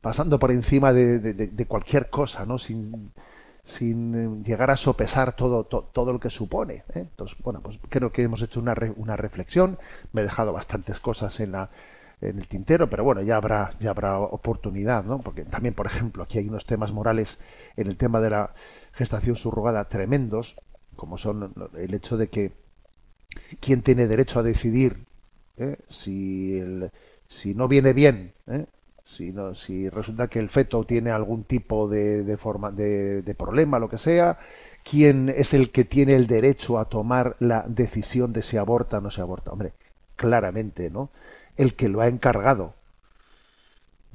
[0.00, 2.58] pasando por encima de, cualquier cosa, ¿no?
[2.58, 3.12] Sin,
[3.64, 6.82] sin eh, llegar a sopesar todo, todo lo que supone.
[6.94, 7.06] ¿eh?
[7.06, 9.78] Entonces, bueno, pues creo que hemos hecho una, una reflexión.
[10.12, 11.70] Me he dejado bastantes cosas en la,
[12.20, 15.20] en el tintero, pero bueno, ya habrá, ya habrá oportunidad, ¿no?
[15.20, 17.38] Porque también, por ejemplo, aquí hay unos temas morales
[17.76, 18.54] en el tema de la
[18.92, 20.56] gestación subrogada tremendos,
[20.96, 22.52] como son el hecho de que
[23.60, 25.04] quién tiene derecho a decidir
[25.56, 25.76] ¿eh?
[25.88, 26.60] si,
[27.26, 28.66] si no viene bien, ¿eh?
[29.04, 33.34] si, no, si resulta que el feto tiene algún tipo de, de, forma, de, de
[33.34, 34.38] problema, lo que sea,
[34.84, 39.00] quién es el que tiene el derecho a tomar la decisión de si aborta o
[39.00, 39.52] no se aborta.
[39.52, 39.72] Hombre,
[40.16, 41.10] claramente, ¿no?
[41.60, 42.74] El que lo ha encargado.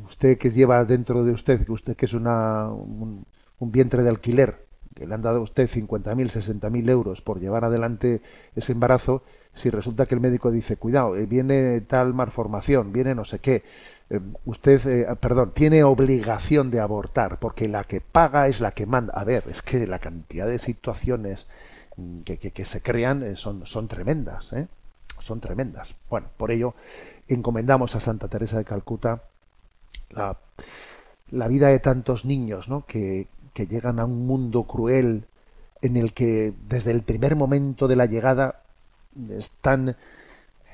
[0.03, 3.25] Usted que lleva dentro de usted, que usted que es una, un,
[3.59, 4.65] vientre de alquiler,
[4.95, 8.21] que le han dado a usted 50.000, 60.000 euros por llevar adelante
[8.55, 9.23] ese embarazo,
[9.53, 13.63] si resulta que el médico dice, cuidado, eh, viene tal malformación, viene no sé qué,
[14.09, 18.85] eh, usted, eh, perdón, tiene obligación de abortar, porque la que paga es la que
[18.85, 19.13] manda.
[19.13, 21.47] A ver, es que la cantidad de situaciones
[21.95, 24.51] mm, que, que, que se crean son, son tremendas.
[24.53, 24.67] ¿eh?
[25.19, 25.89] son tremendas.
[26.09, 26.75] Bueno, por ello
[27.27, 29.23] encomendamos a Santa Teresa de Calcuta
[30.09, 30.37] la,
[31.31, 32.85] la vida de tantos niños ¿no?
[32.85, 35.25] que, que llegan a un mundo cruel
[35.81, 38.61] en el que desde el primer momento de la llegada
[39.29, 39.95] están,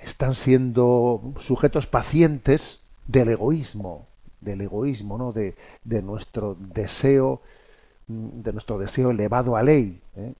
[0.02, 4.08] están siendo sujetos pacientes del egoísmo,
[4.41, 5.32] del egoísmo, ¿no?
[5.32, 7.41] de, de nuestro deseo,
[8.08, 10.02] de nuestro deseo elevado a ley.
[10.16, 10.34] ¿eh?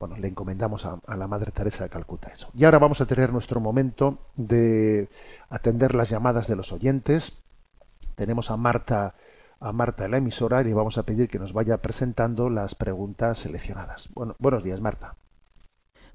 [0.00, 2.50] Bueno, le encomendamos a, la Madre Teresa de Calcuta eso.
[2.54, 5.10] Y ahora vamos a tener nuestro momento de
[5.50, 7.38] atender las llamadas de los oyentes.
[8.16, 9.14] Tenemos a Marta
[9.60, 13.40] a Marta en la emisora y vamos a pedir que nos vaya presentando las preguntas
[13.40, 14.08] seleccionadas.
[14.14, 15.16] Bueno, buenos días, Marta.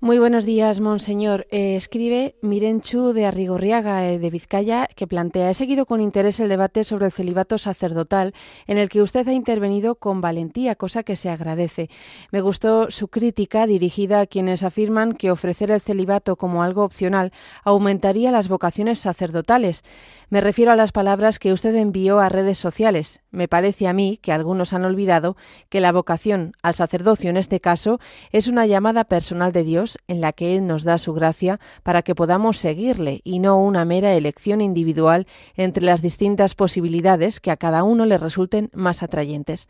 [0.01, 1.47] Muy buenos días, monseñor.
[1.51, 6.49] Eh, escribe Mirenchu de Arrigorriaga, eh, de Vizcaya, que plantea, he seguido con interés el
[6.49, 8.33] debate sobre el celibato sacerdotal,
[8.67, 11.89] en el que usted ha intervenido con valentía, cosa que se agradece.
[12.31, 17.31] Me gustó su crítica dirigida a quienes afirman que ofrecer el celibato como algo opcional
[17.63, 19.81] aumentaría las vocaciones sacerdotales.
[20.29, 23.21] Me refiero a las palabras que usted envió a redes sociales.
[23.35, 25.35] Me parece a mí que algunos han olvidado
[25.67, 27.99] que la vocación al sacerdocio en este caso
[28.31, 32.01] es una llamada personal de Dios en la que Él nos da su gracia para
[32.01, 35.27] que podamos seguirle y no una mera elección individual
[35.57, 39.67] entre las distintas posibilidades que a cada uno le resulten más atrayentes.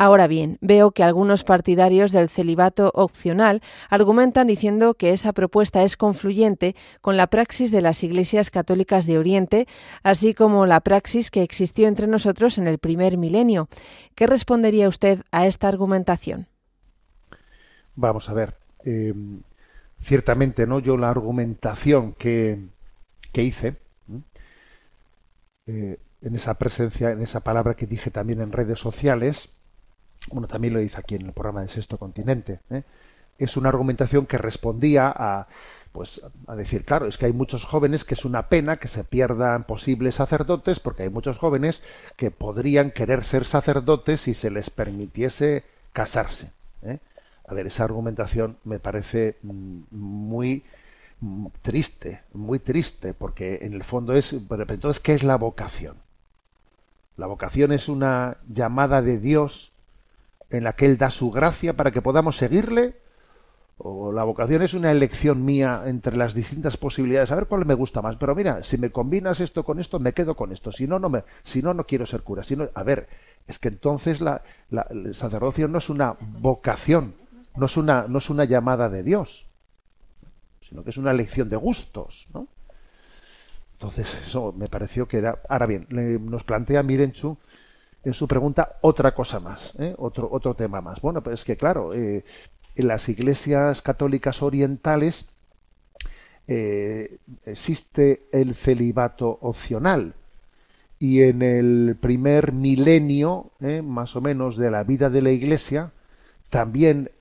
[0.00, 5.96] Ahora bien, veo que algunos partidarios del celibato opcional argumentan diciendo que esa propuesta es
[5.96, 9.66] confluyente con la praxis de las iglesias católicas de Oriente,
[10.04, 13.68] así como la praxis que existió entre nosotros en el primer milenio.
[14.14, 16.46] ¿Qué respondería usted a esta argumentación?
[17.96, 18.54] Vamos a ver.
[18.84, 19.12] Eh,
[20.00, 20.78] ciertamente, ¿no?
[20.78, 22.68] Yo la argumentación que,
[23.32, 23.76] que hice
[25.66, 29.50] eh, en esa presencia, en esa palabra que dije también en redes sociales,
[30.30, 32.82] bueno, también lo dice aquí en el programa de Sexto Continente, ¿eh?
[33.38, 35.46] es una argumentación que respondía a,
[35.92, 39.04] pues, a decir, claro, es que hay muchos jóvenes que es una pena que se
[39.04, 41.82] pierdan posibles sacerdotes, porque hay muchos jóvenes
[42.16, 46.50] que podrían querer ser sacerdotes si se les permitiese casarse.
[46.82, 46.98] ¿eh?
[47.46, 50.64] A ver, esa argumentación me parece mm, muy
[51.20, 55.96] mm, triste, muy triste, porque en el fondo es, entonces, ¿qué es la vocación?
[57.16, 59.72] La vocación es una llamada de Dios
[60.50, 62.96] en la que Él da su gracia para que podamos seguirle?
[63.80, 67.30] ¿O la vocación es una elección mía entre las distintas posibilidades?
[67.30, 68.16] A ver cuál me gusta más.
[68.16, 70.72] Pero mira, si me combinas esto con esto, me quedo con esto.
[70.72, 72.42] Si no, no, me, si no, no quiero ser cura.
[72.42, 73.08] Si no, a ver,
[73.46, 77.14] es que entonces la, la, el sacerdocio no es una vocación,
[77.54, 79.46] no es una, no es una llamada de Dios,
[80.68, 82.48] sino que es una elección de gustos, ¿no?
[83.74, 85.38] Entonces, eso me pareció que era.
[85.48, 85.86] Ahora bien,
[86.28, 87.38] nos plantea Mirenchu
[88.04, 89.94] en su pregunta otra cosa más, ¿eh?
[89.98, 91.00] otro, otro tema más.
[91.00, 92.24] Bueno, pues es que claro, eh,
[92.76, 95.26] en las iglesias católicas orientales
[96.46, 100.14] eh, existe el celibato opcional
[100.98, 103.52] y en el primer milenio,
[103.84, 105.92] más o menos, de la vida de la iglesia,
[106.50, 107.12] también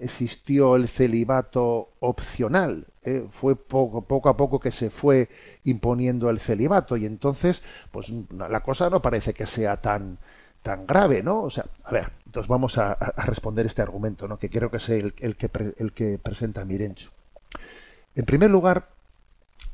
[0.00, 2.86] existió el celibato opcional.
[3.32, 5.28] Fue poco, poco a poco que se fue
[5.64, 10.18] imponiendo el celibato y entonces, pues la cosa no parece que sea tan
[10.62, 11.42] tan grave, ¿no?
[11.42, 12.94] O sea, a ver, entonces vamos a,
[13.24, 14.38] responder este argumento, ¿no?
[14.38, 17.10] Que creo que es el, el que, el que presenta Mirencho.
[18.14, 18.88] En primer lugar,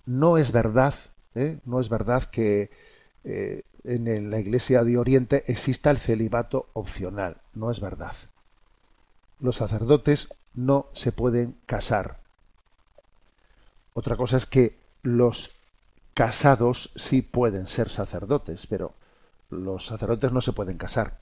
[0.06, 0.94] no es verdad,
[1.34, 1.58] ¿eh?
[1.64, 2.70] no es verdad que
[3.24, 7.38] eh, en la Iglesia de Oriente exista el celibato opcional.
[7.54, 8.12] No es verdad
[9.40, 12.18] los sacerdotes no se pueden casar.
[13.94, 15.50] Otra cosa es que los
[16.16, 18.94] casados sí pueden ser sacerdotes, pero
[19.50, 21.20] los sacerdotes no se pueden casar.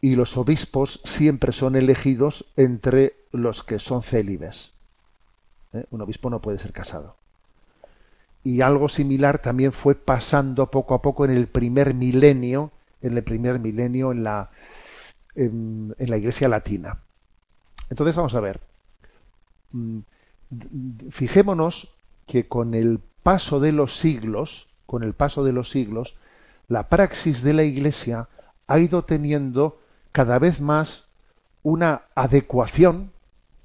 [0.00, 4.72] Y los obispos siempre son elegidos entre los que son célibes.
[5.72, 5.86] ¿Eh?
[5.92, 7.14] Un obispo no puede ser casado.
[8.42, 13.22] Y algo similar también fue pasando poco a poco en el primer milenio, en el
[13.22, 14.50] primer milenio en la,
[15.36, 17.02] en, en la Iglesia latina.
[17.88, 18.60] Entonces vamos a ver.
[19.70, 20.00] Mm,
[21.10, 21.96] fijémonos
[22.26, 26.16] que con el paso de los siglos, con el paso de los siglos,
[26.68, 28.28] la praxis de la Iglesia
[28.68, 29.80] ha ido teniendo
[30.12, 31.06] cada vez más
[31.64, 33.10] una adecuación,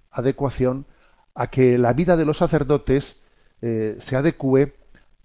[0.10, 0.86] adecuación
[1.36, 3.18] a que la vida de los sacerdotes
[3.62, 4.76] eh, se adecue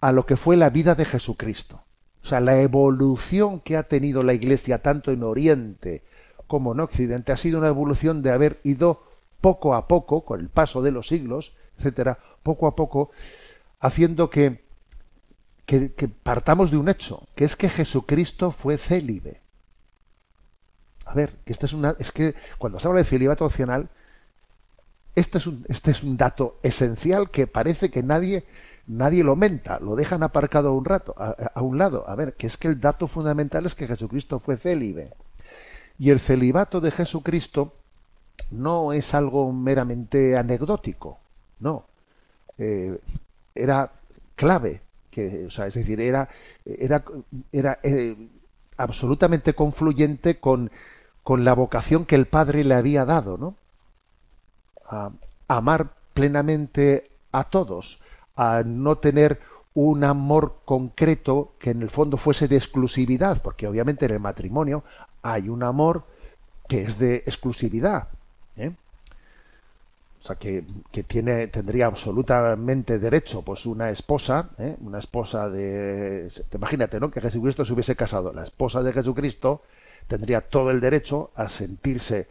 [0.00, 1.82] a lo que fue la vida de Jesucristo.
[2.22, 6.02] O sea, la evolución que ha tenido la Iglesia tanto en Oriente
[6.46, 9.02] como en Occidente, ha sido una evolución de haber ido
[9.40, 13.10] poco a poco, con el paso de los siglos, etcétera, poco a poco,
[13.84, 14.64] haciendo que,
[15.66, 19.42] que, partamos de un hecho, que es que Jesucristo fue célibe.
[21.04, 23.90] A ver, que esta es una, es que cuando se habla de celibato opcional,
[25.14, 28.46] Este es un, este es un dato esencial que parece que nadie,
[28.86, 32.08] nadie lo menta, lo dejan aparcado un rato, a, un lado.
[32.08, 35.12] A ver, que es que el dato fundamental es que Jesucristo fue célibe.
[35.98, 37.74] Y el celibato de Jesucristo
[38.50, 41.18] no es algo meramente anecdótico,
[41.60, 41.84] no.
[42.58, 42.98] Eh,
[43.54, 43.92] era
[44.34, 46.28] clave, que, o sea, es decir, era,
[46.64, 47.04] era,
[47.52, 48.16] era eh,
[48.76, 50.70] absolutamente confluyente con,
[51.22, 53.56] con la vocación que el Padre le había dado, ¿no?
[54.86, 55.10] A
[55.48, 58.00] amar plenamente a todos,
[58.36, 59.40] a no tener
[59.74, 64.84] un amor concreto que en el fondo fuese de exclusividad, porque obviamente en el matrimonio
[65.22, 66.04] hay un amor
[66.68, 68.08] que es de exclusividad.
[68.56, 68.72] ¿eh?
[70.24, 74.74] O sea, que, que, tiene, tendría absolutamente derecho, pues una esposa, ¿eh?
[74.80, 76.30] una esposa de...
[76.54, 77.10] Imagínate, ¿no?
[77.10, 78.32] Que Jesucristo se hubiese casado.
[78.32, 79.60] La esposa de Jesucristo
[80.08, 82.26] tendría todo el derecho a sentirse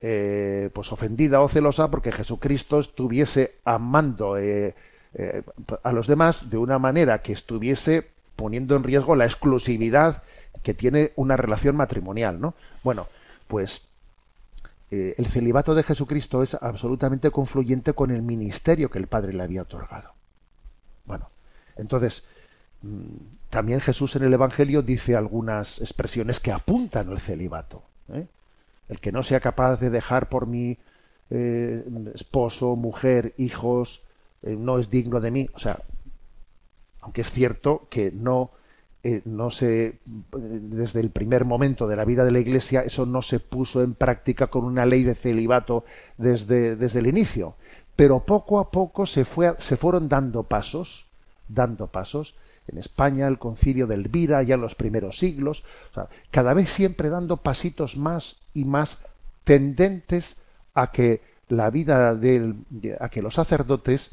[0.00, 4.74] eh, pues ofendida o celosa porque Jesucristo estuviese amando eh,
[5.12, 5.42] eh,
[5.82, 10.22] a los demás de una manera que estuviese poniendo en riesgo la exclusividad
[10.62, 12.54] que tiene una relación matrimonial, ¿no?
[12.82, 13.06] Bueno,
[13.48, 13.86] pues
[15.16, 19.62] el celibato de Jesucristo es absolutamente confluyente con el ministerio que el Padre le había
[19.62, 20.12] otorgado.
[21.04, 21.28] Bueno,
[21.76, 22.24] entonces
[22.82, 27.82] mm, también Jesús en el Evangelio dice algunas expresiones que apuntan al celibato.
[28.12, 28.26] ¿eh?
[28.88, 30.78] El que no sea capaz de dejar por mí
[31.30, 31.84] eh,
[32.14, 34.02] esposo, mujer, hijos,
[34.42, 35.48] eh, no es digno de mí.
[35.54, 35.80] O sea,
[37.00, 38.50] aunque es cierto que no,
[39.24, 39.98] no se,
[40.32, 43.94] desde el primer momento de la vida de la Iglesia, eso no se puso en
[43.94, 45.84] práctica con una ley de celibato
[46.16, 47.54] desde, desde el inicio.
[47.96, 51.06] Pero poco a poco se, fue, se fueron dando pasos,
[51.48, 52.34] dando pasos,
[52.66, 55.64] en España, el concilio de Elvira, ya en los primeros siglos,
[56.30, 58.98] cada vez siempre dando pasitos más y más
[59.44, 60.36] tendentes
[60.72, 62.54] a que la vida de,
[62.98, 64.12] a que los sacerdotes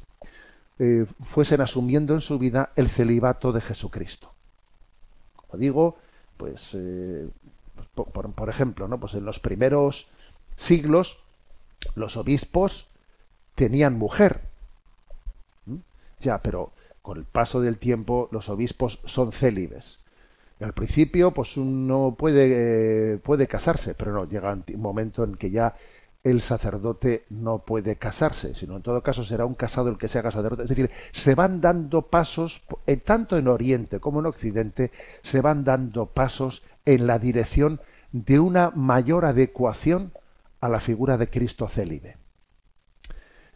[0.79, 4.33] eh, fuesen asumiendo en su vida el celibato de Jesucristo.
[5.53, 5.97] Digo,
[6.37, 7.27] pues eh,
[7.95, 8.99] por, por, ejemplo, ¿no?
[8.99, 10.07] Pues en los primeros
[10.55, 11.19] siglos
[11.95, 12.87] los obispos
[13.55, 14.41] tenían mujer.
[16.19, 16.71] Ya, pero
[17.01, 19.99] con el paso del tiempo los obispos son célibes.
[20.59, 25.49] al principio, pues uno puede, eh, puede casarse, pero no, llega un momento en que
[25.49, 25.75] ya
[26.23, 30.19] el sacerdote no puede casarse, sino en todo caso será un casado el que se
[30.19, 30.63] haga sacerdote.
[30.63, 34.91] Es decir, se van dando pasos, eh, tanto en Oriente como en Occidente,
[35.23, 40.11] se van dando pasos en la dirección de una mayor adecuación
[40.59, 42.17] a la figura de Cristo célibe.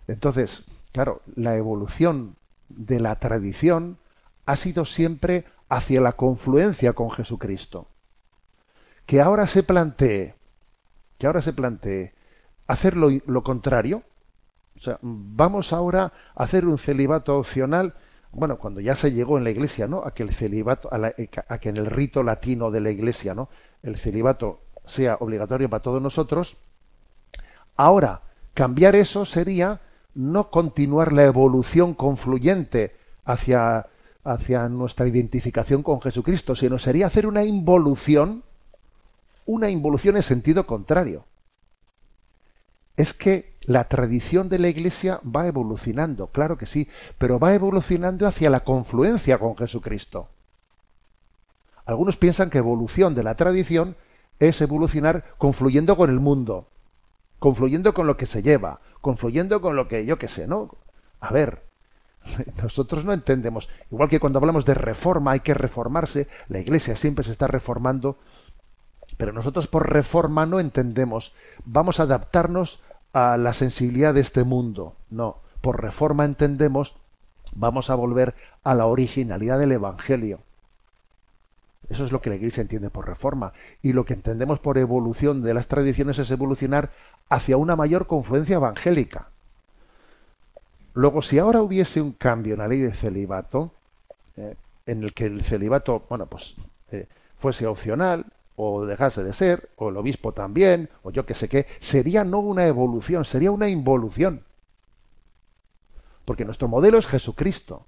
[0.07, 2.35] Entonces, claro, la evolución
[2.69, 3.97] de la tradición
[4.45, 7.87] ha sido siempre hacia la confluencia con Jesucristo.
[9.05, 10.33] Que ahora se plantee,
[11.19, 12.13] que ahora se plantee
[12.67, 14.03] hacer lo, contrario,
[14.75, 17.93] o sea, vamos ahora a hacer un celibato opcional,
[18.31, 20.03] bueno, cuando ya se llegó en la Iglesia, ¿no?
[20.05, 21.13] A que el celibato, a,
[21.47, 23.49] a que en el rito latino de la Iglesia, ¿no?
[23.81, 26.57] El celibato sea obligatorio para todos nosotros.
[27.77, 28.21] Ahora,
[28.53, 29.81] cambiar eso sería
[30.13, 32.95] no continuar la evolución confluyente
[33.25, 33.87] hacia,
[34.23, 38.43] hacia nuestra identificación con Jesucristo, sino sería hacer una involución,
[39.45, 41.25] una involución en sentido contrario.
[42.97, 46.87] Es que la tradición de la Iglesia va evolucionando, claro que sí,
[47.17, 50.29] pero va evolucionando hacia la confluencia con Jesucristo.
[51.85, 53.95] Algunos piensan que evolución de la tradición
[54.39, 56.67] es evolucionar confluyendo con el mundo,
[57.39, 60.75] confluyendo con lo que se lleva, confluyendo con lo que yo que sé, ¿no?
[61.19, 61.63] A ver,
[62.61, 67.23] nosotros no entendemos, igual que cuando hablamos de reforma hay que reformarse, la Iglesia siempre
[67.23, 68.17] se está reformando,
[69.17, 71.33] pero nosotros por reforma no entendemos,
[71.63, 72.81] vamos a adaptarnos
[73.15, 76.97] a la sensibilidad de este mundo, no, por reforma entendemos,
[77.53, 78.35] vamos a volver
[78.65, 80.41] a la originalidad del Evangelio.
[81.89, 83.53] Eso es lo que la Iglesia entiende por reforma.
[83.81, 86.91] Y lo que entendemos por evolución de las tradiciones es evolucionar
[87.29, 89.29] hacia una mayor confluencia evangélica.
[90.93, 93.71] Luego, si ahora hubiese un cambio en la ley de celibato,
[94.35, 94.55] eh,
[94.87, 96.55] en el que el celibato, bueno, pues
[96.91, 97.07] eh,
[97.37, 98.25] fuese opcional,
[98.55, 102.39] o dejase de ser, o el obispo también, o yo que sé qué, sería no
[102.39, 104.43] una evolución, sería una involución.
[106.23, 107.85] Porque nuestro modelo es Jesucristo.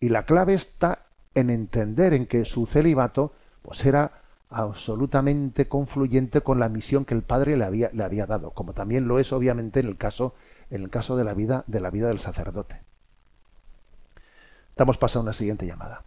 [0.00, 3.32] Y la clave está en entender en que su celibato
[3.62, 8.50] pues era absolutamente confluyente con la misión que el padre le había, le había dado,
[8.50, 10.34] como también lo es obviamente en el caso,
[10.70, 12.80] en el caso de la vida, de la vida del sacerdote.
[14.76, 16.04] Damos paso a una siguiente llamada.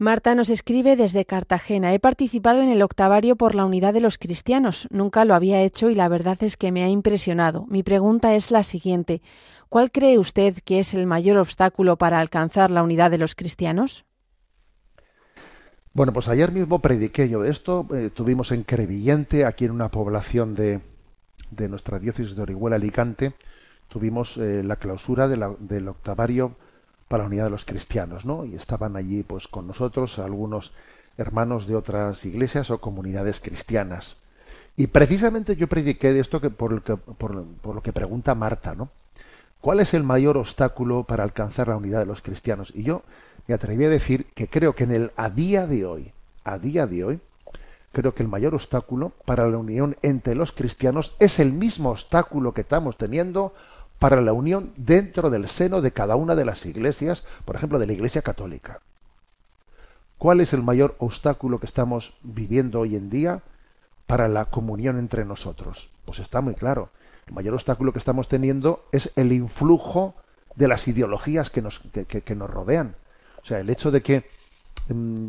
[0.00, 1.92] Marta nos escribe desde Cartagena.
[1.92, 4.88] He participado en el octavario por la unidad de los cristianos.
[4.90, 7.66] Nunca lo había hecho y la verdad es que me ha impresionado.
[7.66, 9.20] Mi pregunta es la siguiente.
[9.68, 14.06] ¿Cuál cree usted que es el mayor obstáculo para alcanzar la unidad de los cristianos?
[15.92, 17.86] Bueno, pues ayer mismo prediqué yo de esto.
[17.92, 20.80] Eh, tuvimos en Crevillente, aquí en una población de,
[21.50, 23.34] de nuestra diócesis de Orihuela Alicante,
[23.88, 26.56] tuvimos eh, la clausura del octavario
[27.10, 28.44] para la unidad de los cristianos, ¿no?
[28.44, 30.72] Y estaban allí, pues, con nosotros algunos
[31.18, 34.16] hermanos de otras iglesias o comunidades cristianas.
[34.76, 38.76] Y precisamente yo prediqué de esto que por, lo que, por, lo que pregunta Marta,
[38.76, 38.90] ¿no?
[39.60, 42.72] ¿Cuál es el mayor obstáculo para alcanzar la unidad de los cristianos?
[42.76, 43.02] Y yo
[43.48, 46.12] me atreví a decir que creo que en el a día de hoy,
[46.44, 47.20] a día de hoy,
[47.90, 52.54] creo que el mayor obstáculo para la unión entre los cristianos es el mismo obstáculo
[52.54, 53.52] que estamos teniendo
[54.00, 57.86] para la unión dentro del seno de cada una de las iglesias, por ejemplo, de
[57.86, 58.80] la Iglesia Católica.
[60.16, 63.42] ¿Cuál es el mayor obstáculo que estamos viviendo hoy en día
[64.06, 65.90] para la comunión entre nosotros?
[66.06, 66.88] Pues está muy claro.
[67.26, 70.14] El mayor obstáculo que estamos teniendo es el influjo
[70.56, 72.96] de las ideologías que nos, que, nos rodean.
[73.42, 74.24] O sea, el hecho de que
[74.88, 75.28] mm,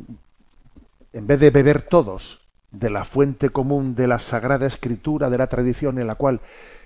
[1.12, 2.41] en vez de beber todos
[2.72, 6.42] de la fuente común de la Sagrada Escritura, de la tradición en la cual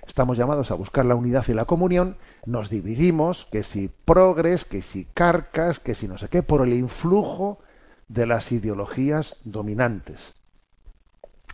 [0.06, 4.82] estamos llamados a buscar la unidad y la comunión, nos dividimos, que si progres, que
[4.82, 7.60] si carcas, que si no sé qué, por el influjo
[8.08, 10.34] de las ideologías dominantes.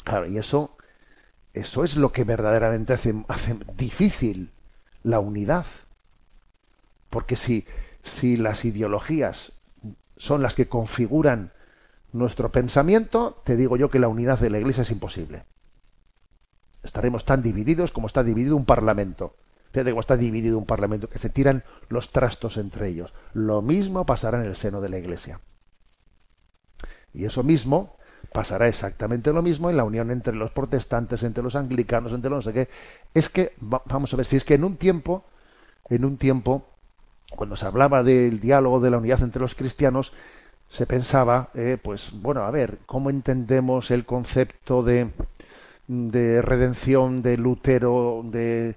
[0.04, 0.76] Claro, y eso,
[1.54, 4.50] eso es lo que verdaderamente hace, hace difícil
[5.02, 5.66] la unidad.
[7.10, 7.66] Porque si,
[8.02, 9.52] si las ideologías
[10.16, 11.52] son las que configuran
[12.12, 15.44] nuestro pensamiento, te digo yo que la unidad de la Iglesia es imposible
[16.82, 19.36] estaremos tan divididos como está dividido un parlamento.
[19.72, 23.14] Fíjate cómo está dividido un parlamento, que se tiran los trastos entre ellos.
[23.32, 25.40] Lo mismo pasará en el seno de la Iglesia.
[27.14, 27.96] Y eso mismo
[28.32, 32.44] pasará exactamente lo mismo en la unión entre los protestantes, entre los anglicanos, entre los
[32.44, 32.68] no sé qué.
[33.14, 35.24] Es que, vamos a ver, si es que en un tiempo,
[35.88, 36.66] en un tiempo,
[37.34, 40.12] cuando se hablaba del diálogo de la unidad entre los cristianos,
[40.72, 45.10] se pensaba, eh, pues bueno, a ver, ¿cómo entendemos el concepto de,
[45.86, 48.76] de redención de Lutero, de,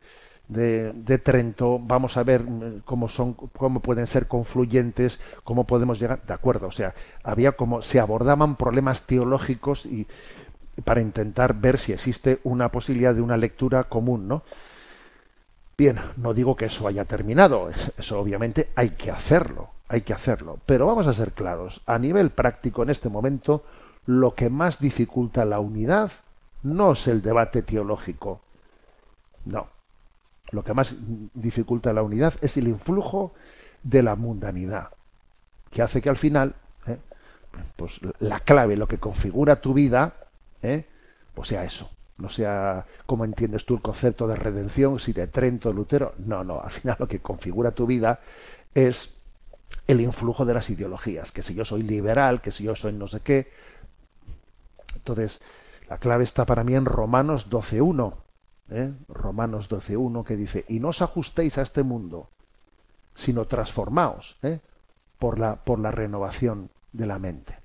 [0.50, 6.22] de, Trento, vamos a ver mm, cómo son, cómo pueden ser confluyentes, cómo podemos llegar,
[6.28, 6.94] de acuerdo, o sea,
[7.24, 10.06] había como se abordaban problemas teológicos y
[10.84, 14.44] para intentar ver si existe una posibilidad de una lectura común, ¿no?
[15.78, 20.60] Bien, no digo que eso haya terminado, eso obviamente hay que hacerlo, hay que hacerlo,
[20.66, 23.64] pero vamos a ser claros, a nivel práctico en este momento,
[24.06, 26.12] lo que más dificulta la unidad
[26.64, 28.42] no es el debate teológico.
[29.46, 29.68] No.
[30.52, 30.96] Lo que más
[31.34, 33.34] dificulta la unidad es el influjo
[33.84, 34.90] de la mundanidad,
[35.70, 36.56] que hace que al final,
[36.88, 36.98] ¿eh?
[37.76, 40.14] pues la clave, lo que configura tu vida,
[40.62, 40.86] ¿eh?
[41.34, 41.90] pues sea eso.
[42.18, 46.14] No sea como entiendes tú el concepto de redención, si de Trento, Lutero.
[46.20, 46.62] No, no.
[46.62, 48.22] Al final lo que configura tu vida
[48.74, 49.15] es
[49.88, 51.32] el influjo de las ideologías.
[51.32, 53.52] Que si yo soy liberal, que si yo soy no sé qué.
[54.96, 55.40] Entonces,
[55.90, 58.14] la clave está para mí en Romanos 12.1.
[58.72, 58.94] ¿eh?
[59.08, 62.30] Romanos 12.1 que dice, y no os ajustéis a este mundo,
[63.14, 64.60] sino transformaos ¿eh?
[65.20, 67.58] por, la, por la renovación de la mente.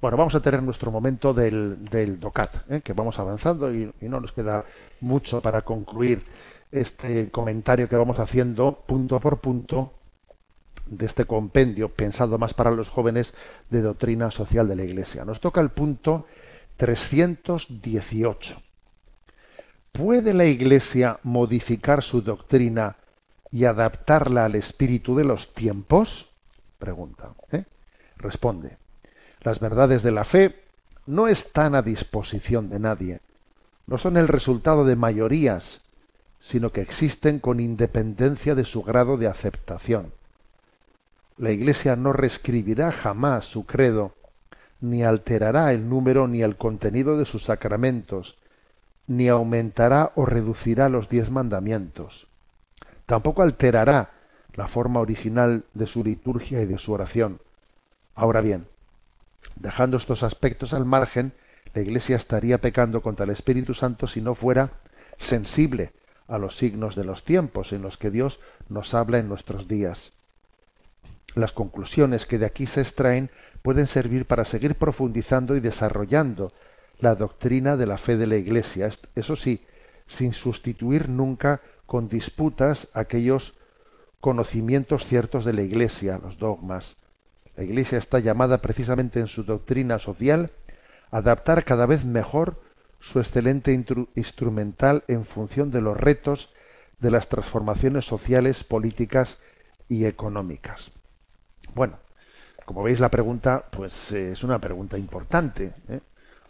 [0.00, 2.80] Bueno, vamos a tener nuestro momento del, del DOCAT, ¿eh?
[2.82, 4.64] que vamos avanzando y, y, no nos queda
[5.00, 6.22] mucho para concluir
[6.70, 9.95] este comentario que vamos haciendo punto por punto
[10.86, 13.34] de este compendio pensado más para los jóvenes
[13.70, 15.24] de doctrina social de la Iglesia.
[15.24, 16.26] Nos toca el punto
[16.76, 18.62] 318.
[19.92, 22.96] ¿Puede la Iglesia modificar su doctrina
[23.50, 26.30] y adaptarla al espíritu de los tiempos?
[26.78, 27.30] Pregunta.
[27.52, 27.64] ¿eh?
[28.16, 28.76] Responde.
[29.40, 30.62] Las verdades de la fe
[31.06, 33.20] no están a disposición de nadie.
[33.86, 35.80] No son el resultado de mayorías,
[36.40, 40.12] sino que existen con independencia de su grado de aceptación.
[41.38, 44.14] La Iglesia no reescribirá jamás su credo
[44.80, 48.36] ni alterará el número ni el contenido de sus sacramentos,
[49.06, 52.26] ni aumentará o reducirá los diez mandamientos.
[53.06, 54.10] Tampoco alterará
[54.54, 57.40] la forma original de su liturgia y de su oración.
[58.14, 58.66] Ahora bien,
[59.56, 61.32] dejando estos aspectos al margen,
[61.74, 64.70] la Iglesia estaría pecando contra el Espíritu Santo si no fuera
[65.18, 65.92] sensible
[66.28, 70.12] a los signos de los tiempos en los que Dios nos habla en nuestros días.
[71.36, 73.28] Las conclusiones que de aquí se extraen
[73.60, 76.50] pueden servir para seguir profundizando y desarrollando
[76.98, 79.62] la doctrina de la fe de la Iglesia, eso sí,
[80.06, 83.52] sin sustituir nunca con disputas aquellos
[84.22, 86.96] conocimientos ciertos de la Iglesia, los dogmas.
[87.54, 90.52] La Iglesia está llamada precisamente en su doctrina social
[91.10, 92.62] a adaptar cada vez mejor
[92.98, 93.78] su excelente
[94.14, 96.54] instrumental en función de los retos
[96.98, 99.36] de las transformaciones sociales, políticas
[99.86, 100.95] y económicas.
[101.76, 101.98] Bueno,
[102.64, 106.00] como veis la pregunta, pues eh, es una pregunta importante, ¿eh?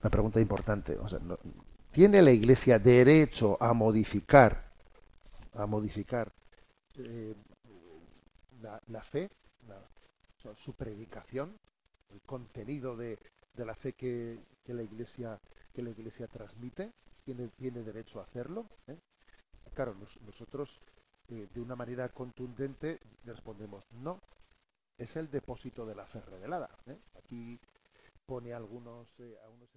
[0.01, 0.97] una pregunta importante.
[1.91, 4.71] ¿Tiene la Iglesia derecho a modificar,
[5.55, 6.33] a modificar
[6.99, 7.35] eh,
[8.87, 9.29] la, fe,
[10.55, 11.59] su predicación,
[12.13, 13.19] el contenido de,
[13.57, 15.41] la fe que, la Iglesia
[15.75, 16.93] que la Iglesia transmite?
[17.25, 18.67] ¿Tiene, tiene derecho a hacerlo?
[19.75, 20.85] Claro, nosotros
[21.27, 24.21] de una manera contundente respondemos no,
[24.99, 26.71] es el depósito de la fe revelada.
[26.87, 26.99] ¿eh?
[27.19, 27.61] Aquí
[28.25, 29.69] pone algunos, eh, algunos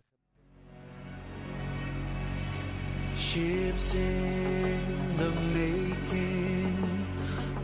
[3.16, 7.06] Ships in the making,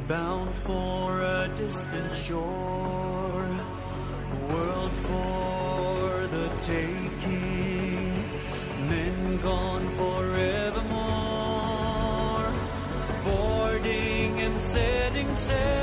[0.08, 3.48] bound for a distant shore,
[4.50, 8.14] world for the taking,
[8.90, 10.92] men gone forevermore,
[13.24, 15.75] boarding and setting sail.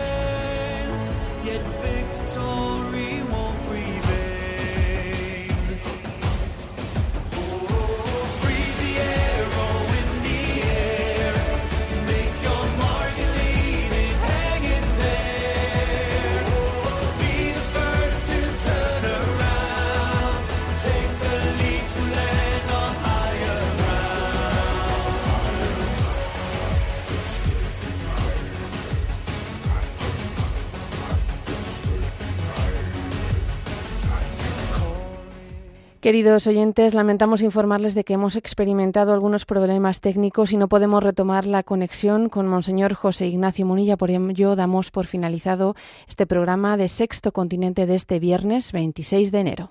[36.13, 41.47] Queridos oyentes, lamentamos informarles de que hemos experimentado algunos problemas técnicos y no podemos retomar
[41.47, 43.97] la conexión con Monseñor José Ignacio Munilla.
[43.97, 45.75] Por ello, damos por finalizado
[46.07, 49.71] este programa de Sexto Continente de este viernes 26 de enero.